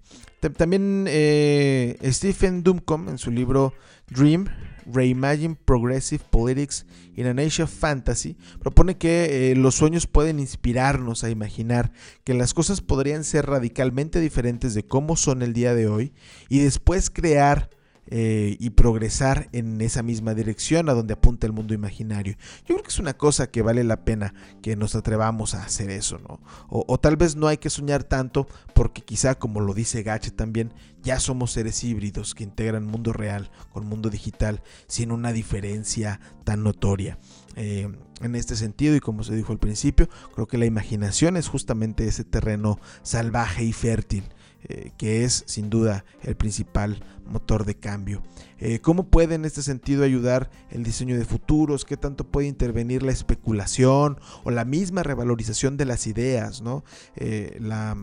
también 0.57 1.05
eh, 1.07 1.97
Stephen 2.05 2.63
Duncombe 2.63 3.11
en 3.11 3.17
su 3.17 3.29
libro 3.29 3.73
Dream 4.09 4.47
Reimagine 4.85 5.55
Progressive 5.65 6.23
Politics 6.29 6.85
in 7.15 7.27
an 7.27 7.39
Age 7.39 7.65
Fantasy, 7.67 8.37
propone 8.59 8.97
que 8.97 9.51
eh, 9.51 9.55
los 9.55 9.75
sueños 9.75 10.07
pueden 10.07 10.39
inspirarnos 10.39 11.23
a 11.23 11.29
imaginar 11.29 11.91
que 12.23 12.33
las 12.33 12.53
cosas 12.53 12.81
podrían 12.81 13.23
ser 13.23 13.45
radicalmente 13.45 14.19
diferentes 14.19 14.73
de 14.73 14.85
cómo 14.85 15.15
son 15.15 15.41
el 15.41 15.53
día 15.53 15.75
de 15.75 15.87
hoy 15.87 16.13
y 16.49 16.59
después 16.59 17.09
crear 17.09 17.69
eh, 18.13 18.57
y 18.59 18.71
progresar 18.71 19.47
en 19.53 19.79
esa 19.79 20.03
misma 20.03 20.33
dirección 20.33 20.89
a 20.89 20.93
donde 20.93 21.13
apunta 21.13 21.47
el 21.47 21.53
mundo 21.53 21.73
imaginario. 21.73 22.35
Yo 22.65 22.75
creo 22.75 22.83
que 22.83 22.89
es 22.89 22.99
una 22.99 23.13
cosa 23.13 23.49
que 23.49 23.61
vale 23.61 23.85
la 23.85 24.03
pena 24.03 24.33
que 24.61 24.75
nos 24.75 24.95
atrevamos 24.95 25.55
a 25.55 25.63
hacer 25.63 25.89
eso, 25.89 26.19
¿no? 26.19 26.41
O, 26.67 26.99
tal 26.99 27.15
vez 27.15 27.37
no 27.37 27.47
hay 27.47 27.57
que 27.57 27.69
soñar 27.69 28.03
tanto 28.03 28.47
porque 28.75 29.01
quizá, 29.01 29.35
como 29.35 29.61
lo 29.61 29.73
dice 29.73 30.03
Gache 30.03 30.29
también, 30.29 30.73
ya 31.01 31.21
somos 31.21 31.53
seres 31.53 31.81
híbridos 31.85 32.35
que 32.35 32.43
integran 32.43 32.85
mundo 32.85 33.13
real 33.13 33.49
con 33.71 33.87
mundo 33.87 34.09
digital 34.09 34.61
sin 34.87 35.13
una 35.13 35.31
diferencia 35.31 36.19
tan 36.43 36.63
notoria. 36.63 37.17
Eh, 37.55 37.89
en 38.21 38.35
este 38.35 38.57
sentido, 38.57 38.93
y 38.93 38.99
como 38.99 39.23
se 39.23 39.35
dijo 39.35 39.53
al 39.53 39.59
principio, 39.59 40.09
creo 40.35 40.47
que 40.47 40.57
la 40.57 40.65
imaginación 40.65 41.37
es 41.37 41.47
justamente 41.47 42.05
ese 42.07 42.25
terreno 42.25 42.77
salvaje 43.03 43.63
y 43.63 43.71
fértil 43.71 44.25
eh, 44.69 44.91
que 44.97 45.23
es 45.23 45.43
sin 45.47 45.69
duda 45.69 46.05
el 46.23 46.35
principal 46.35 47.03
motor 47.25 47.65
de 47.65 47.75
cambio. 47.75 48.21
Eh, 48.59 48.79
¿Cómo 48.79 49.07
puede 49.07 49.35
en 49.35 49.45
este 49.45 49.63
sentido 49.63 50.03
ayudar 50.03 50.51
el 50.69 50.83
diseño 50.83 51.17
de 51.17 51.25
futuros? 51.25 51.85
¿Qué 51.85 51.97
tanto 51.97 52.25
puede 52.25 52.47
intervenir 52.47 53.01
la 53.01 53.11
especulación 53.11 54.19
o 54.43 54.51
la 54.51 54.65
misma 54.65 55.03
revalorización 55.03 55.77
de 55.77 55.85
las 55.85 56.05
ideas? 56.05 56.61
¿no? 56.61 56.83
Eh, 57.15 57.57
la, 57.59 57.97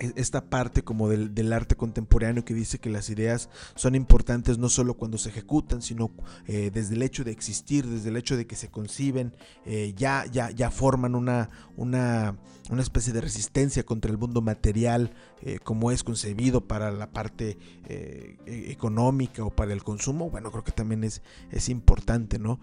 esta 0.00 0.48
parte 0.48 0.82
como 0.82 1.08
del, 1.08 1.52
arte 1.52 1.76
contemporáneo 1.76 2.44
que 2.44 2.54
dice 2.54 2.78
que 2.78 2.90
las 2.90 3.10
ideas 3.10 3.48
son 3.74 3.94
importantes 3.94 4.58
no 4.58 4.68
solo 4.68 4.94
cuando 4.94 5.18
se 5.18 5.28
ejecutan, 5.28 5.82
sino 5.82 6.10
eh, 6.46 6.70
desde 6.72 6.94
el 6.94 7.02
hecho 7.02 7.24
de 7.24 7.32
existir, 7.32 7.86
desde 7.86 8.08
el 8.08 8.16
hecho 8.16 8.36
de 8.36 8.46
que 8.46 8.56
se 8.56 8.70
conciben, 8.70 9.34
eh, 9.66 9.92
ya, 9.96 10.24
ya, 10.26 10.50
ya 10.50 10.70
forman 10.70 11.14
una, 11.14 11.50
una, 11.76 12.38
una, 12.70 12.82
especie 12.82 13.12
de 13.12 13.20
resistencia 13.20 13.84
contra 13.84 14.10
el 14.10 14.18
mundo 14.18 14.40
material 14.40 15.12
eh, 15.42 15.58
como 15.62 15.90
es 15.90 16.02
concebido 16.02 16.66
para 16.66 16.90
la 16.90 17.10
parte 17.10 17.58
e, 17.88 18.36
económica 18.46 19.44
o 19.44 19.50
para 19.50 19.72
el 19.72 19.82
consumo. 19.82 20.30
Bueno, 20.30 20.50
creo 20.50 20.64
que 20.64 20.72
también 20.72 21.04
es, 21.04 21.22
es 21.50 21.68
importante, 21.68 22.38
¿no? 22.38 22.60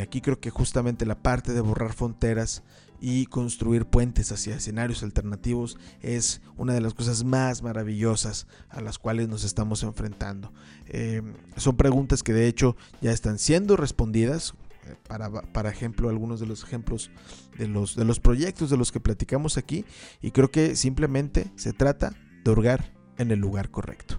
aquí 0.00 0.20
creo 0.20 0.38
que 0.38 0.50
justamente 0.50 1.04
la 1.04 1.20
parte 1.20 1.52
de 1.52 1.60
borrar 1.60 1.94
fronteras 1.94 2.62
y 3.06 3.26
construir 3.26 3.84
puentes 3.84 4.32
hacia 4.32 4.56
escenarios 4.56 5.02
alternativos 5.02 5.76
es 6.00 6.40
una 6.56 6.72
de 6.72 6.80
las 6.80 6.94
cosas 6.94 7.22
más 7.22 7.62
maravillosas 7.62 8.46
a 8.70 8.80
las 8.80 8.98
cuales 8.98 9.28
nos 9.28 9.44
estamos 9.44 9.82
enfrentando. 9.82 10.54
Eh, 10.86 11.20
son 11.58 11.76
preguntas 11.76 12.22
que 12.22 12.32
de 12.32 12.48
hecho 12.48 12.76
ya 13.02 13.12
están 13.12 13.38
siendo 13.38 13.76
respondidas. 13.76 14.54
Eh, 14.86 14.96
para, 15.06 15.30
para, 15.30 15.68
ejemplo, 15.68 16.08
algunos 16.08 16.40
de 16.40 16.46
los 16.46 16.64
ejemplos 16.64 17.10
de 17.58 17.68
los, 17.68 17.94
de 17.94 18.06
los 18.06 18.20
proyectos 18.20 18.70
de 18.70 18.78
los 18.78 18.90
que 18.90 19.00
platicamos 19.00 19.58
aquí. 19.58 19.84
Y 20.22 20.30
creo 20.30 20.50
que 20.50 20.74
simplemente 20.74 21.52
se 21.56 21.74
trata 21.74 22.14
de 22.42 22.50
hurgar 22.50 22.90
en 23.18 23.30
el 23.30 23.38
lugar 23.38 23.70
correcto. 23.70 24.18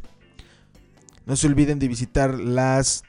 No 1.26 1.36
se 1.36 1.48
olviden 1.48 1.80
de 1.80 1.88
visitar 1.88 2.40
las 2.40 3.04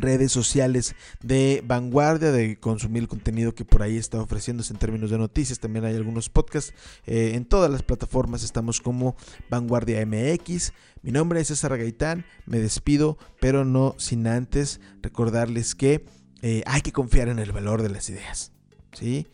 redes 0.00 0.32
sociales 0.32 0.94
de 1.22 1.62
vanguardia, 1.66 2.32
de 2.32 2.58
consumir 2.58 3.02
el 3.02 3.08
contenido 3.08 3.54
que 3.54 3.64
por 3.64 3.82
ahí 3.82 3.96
está 3.96 4.20
ofreciéndose 4.20 4.72
en 4.72 4.78
términos 4.78 5.10
de 5.10 5.18
noticias. 5.18 5.58
También 5.58 5.84
hay 5.84 5.96
algunos 5.96 6.28
podcasts. 6.28 6.72
Eh, 7.06 7.32
en 7.34 7.44
todas 7.44 7.70
las 7.70 7.82
plataformas 7.82 8.42
estamos 8.42 8.80
como 8.80 9.16
Vanguardia 9.50 10.04
MX. 10.04 10.72
Mi 11.02 11.12
nombre 11.12 11.40
es 11.40 11.48
César 11.48 11.76
Gaitán. 11.76 12.24
Me 12.46 12.58
despido, 12.58 13.18
pero 13.40 13.64
no 13.64 13.94
sin 13.98 14.26
antes 14.26 14.80
recordarles 15.02 15.74
que 15.74 16.04
eh, 16.42 16.62
hay 16.66 16.80
que 16.80 16.92
confiar 16.92 17.28
en 17.28 17.38
el 17.38 17.52
valor 17.52 17.82
de 17.82 17.90
las 17.90 18.08
ideas. 18.10 18.52
¿Sí? 18.92 19.26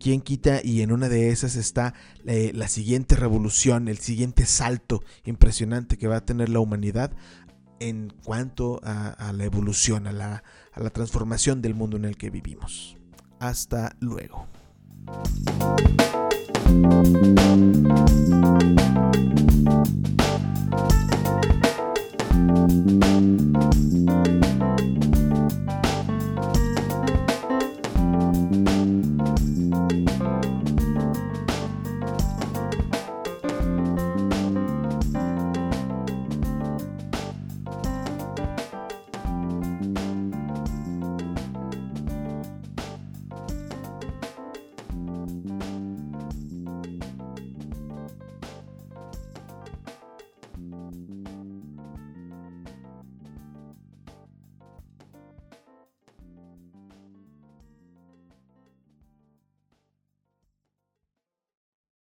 ¿Quién 0.00 0.22
quita? 0.22 0.60
Y 0.64 0.80
en 0.80 0.92
una 0.92 1.10
de 1.10 1.28
esas 1.28 1.56
está 1.56 1.92
eh, 2.24 2.52
la 2.54 2.68
siguiente 2.68 3.16
revolución, 3.16 3.86
el 3.86 3.98
siguiente 3.98 4.46
salto 4.46 5.02
impresionante 5.24 5.98
que 5.98 6.08
va 6.08 6.16
a 6.16 6.24
tener 6.24 6.48
la 6.48 6.60
humanidad 6.60 7.12
en 7.80 8.12
cuanto 8.24 8.80
a, 8.84 9.32
la 9.32 9.44
evolución, 9.44 10.06
a 10.06 10.12
la, 10.12 10.42
transformación 10.90 11.60
del 11.62 11.74
mundo 11.74 11.96
en 11.96 12.04
el 12.04 12.16
que 12.16 12.30
vivimos. 12.30 12.96
Hasta 13.40 13.96
luego. 13.98 14.46